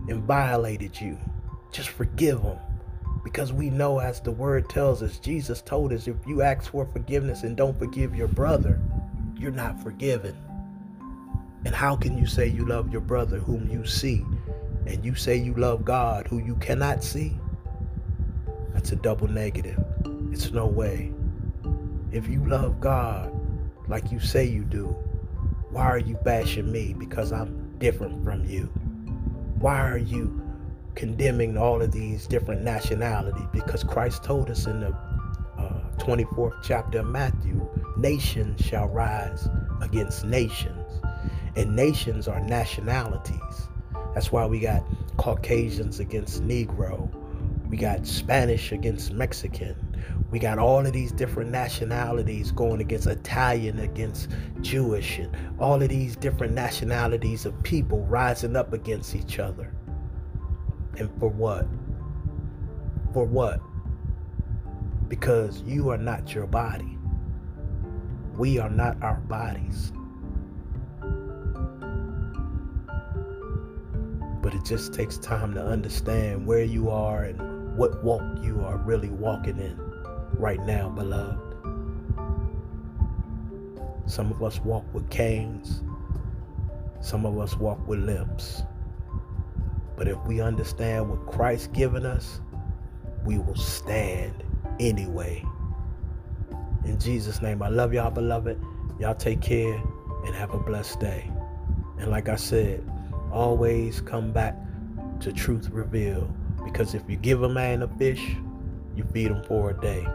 and 0.07 0.23
violated 0.23 0.99
you, 0.99 1.17
just 1.71 1.89
forgive 1.89 2.41
them. 2.41 2.57
Because 3.23 3.53
we 3.53 3.69
know, 3.69 3.99
as 3.99 4.19
the 4.19 4.31
word 4.31 4.69
tells 4.69 5.01
us, 5.01 5.17
Jesus 5.17 5.61
told 5.61 5.93
us 5.93 6.07
if 6.07 6.17
you 6.27 6.41
ask 6.41 6.71
for 6.71 6.85
forgiveness 6.85 7.43
and 7.43 7.55
don't 7.55 7.77
forgive 7.79 8.15
your 8.15 8.27
brother, 8.27 8.79
you're 9.37 9.51
not 9.51 9.81
forgiven. 9.81 10.35
And 11.65 11.73
how 11.73 11.95
can 11.95 12.17
you 12.17 12.25
say 12.25 12.47
you 12.47 12.65
love 12.65 12.91
your 12.91 13.01
brother 13.01 13.39
whom 13.39 13.69
you 13.69 13.85
see, 13.85 14.25
and 14.85 15.03
you 15.05 15.15
say 15.15 15.37
you 15.37 15.53
love 15.53 15.85
God 15.85 16.27
who 16.27 16.39
you 16.39 16.55
cannot 16.55 17.03
see? 17.03 17.37
That's 18.73 18.91
a 18.91 18.97
double 18.97 19.29
negative. 19.29 19.81
It's 20.31 20.51
no 20.51 20.67
way. 20.67 21.13
If 22.11 22.27
you 22.27 22.45
love 22.45 22.81
God 22.81 23.31
like 23.87 24.11
you 24.11 24.19
say 24.19 24.45
you 24.45 24.63
do, 24.63 24.87
why 25.69 25.85
are 25.85 25.99
you 25.99 26.15
bashing 26.23 26.71
me 26.71 26.93
because 26.93 27.31
I'm 27.31 27.77
different 27.79 28.23
from 28.23 28.43
you? 28.45 28.69
Why 29.63 29.79
are 29.79 29.97
you 29.97 30.41
condemning 30.93 31.57
all 31.57 31.81
of 31.81 31.93
these 31.93 32.27
different 32.27 32.63
nationalities? 32.63 33.47
Because 33.53 33.81
Christ 33.81 34.21
told 34.21 34.51
us 34.51 34.65
in 34.65 34.81
the 34.81 34.89
uh, 35.57 35.81
24th 35.99 36.61
chapter 36.61 36.99
of 36.99 37.05
Matthew, 37.05 37.65
nations 37.95 38.59
shall 38.59 38.89
rise 38.89 39.47
against 39.81 40.25
nations 40.25 40.99
and 41.55 41.77
nations 41.77 42.27
are 42.27 42.41
nationalities. 42.41 43.69
That's 44.13 44.33
why 44.33 44.45
we 44.47 44.59
got 44.59 44.83
Caucasians 45.15 46.01
against 46.01 46.43
Negro. 46.43 47.09
We 47.69 47.77
got 47.77 48.05
Spanish 48.05 48.73
against 48.73 49.13
Mexican. 49.13 49.77
We 50.33 50.39
got 50.39 50.57
all 50.57 50.83
of 50.83 50.93
these 50.93 51.11
different 51.11 51.51
nationalities 51.51 52.51
going 52.51 52.81
against 52.81 53.05
Italian, 53.05 53.77
against 53.77 54.29
Jewish, 54.61 55.19
and 55.19 55.29
all 55.59 55.79
of 55.79 55.89
these 55.89 56.15
different 56.15 56.53
nationalities 56.53 57.45
of 57.45 57.61
people 57.61 58.03
rising 58.05 58.55
up 58.55 58.73
against 58.73 59.13
each 59.13 59.37
other. 59.37 59.71
And 60.97 61.11
for 61.19 61.29
what? 61.29 61.67
For 63.13 63.25
what? 63.25 63.59
Because 65.07 65.61
you 65.67 65.89
are 65.89 65.99
not 65.99 66.33
your 66.33 66.47
body. 66.47 66.97
We 68.35 68.57
are 68.57 68.71
not 68.71 69.03
our 69.03 69.19
bodies. 69.19 69.91
but 74.41 74.53
it 74.53 74.65
just 74.65 74.93
takes 74.93 75.17
time 75.19 75.53
to 75.53 75.63
understand 75.63 76.45
where 76.45 76.65
you 76.65 76.89
are 76.89 77.23
and 77.23 77.77
what 77.77 78.03
walk 78.03 78.21
you 78.41 78.59
are 78.65 78.75
really 78.75 79.09
walking 79.09 79.57
in 79.57 79.92
right 80.39 80.63
now, 80.65 80.89
beloved. 80.89 81.39
Some 84.05 84.31
of 84.31 84.43
us 84.43 84.59
walk 84.59 84.85
with 84.93 85.09
canes, 85.09 85.81
some 87.01 87.25
of 87.25 87.39
us 87.39 87.55
walk 87.55 87.87
with 87.87 87.99
limps. 87.99 88.63
But 89.95 90.07
if 90.07 90.17
we 90.25 90.41
understand 90.41 91.09
what 91.09 91.25
Christ 91.27 91.71
given 91.73 92.05
us, 92.05 92.41
we 93.25 93.37
will 93.37 93.55
stand 93.55 94.43
anyway. 94.79 95.45
In 96.83 96.99
Jesus' 96.99 97.41
name, 97.41 97.61
I 97.61 97.69
love 97.69 97.93
y'all, 97.93 98.11
beloved. 98.11 98.61
Y'all 98.99 99.15
take 99.15 99.41
care 99.41 99.81
and 100.25 100.35
have 100.35 100.53
a 100.53 100.59
blessed 100.59 100.99
day. 100.99 101.31
And 101.99 102.09
like 102.11 102.27
I 102.27 102.35
said, 102.35 102.83
always 103.31 104.01
come 104.01 104.31
back 104.31 104.55
to 105.21 105.31
truth 105.31 105.69
revealed. 105.69 106.29
Because 106.63 106.93
if 106.93 107.03
you 107.07 107.15
give 107.15 107.43
a 107.43 107.49
man 107.49 107.83
a 107.83 107.87
fish, 107.87 108.35
you 108.95 109.03
feed 109.05 109.27
him 109.27 109.43
for 109.43 109.69
a 109.71 109.81
day. 109.81 110.05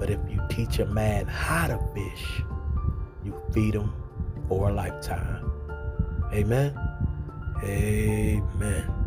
But 0.00 0.08
if 0.08 0.18
you 0.30 0.40
teach 0.48 0.78
a 0.78 0.86
man 0.86 1.26
how 1.26 1.66
to 1.66 1.78
fish, 1.94 2.42
you 3.22 3.38
feed 3.52 3.74
him 3.74 3.92
for 4.48 4.70
a 4.70 4.72
lifetime. 4.72 5.52
Amen. 6.32 6.74
Amen. 7.62 8.99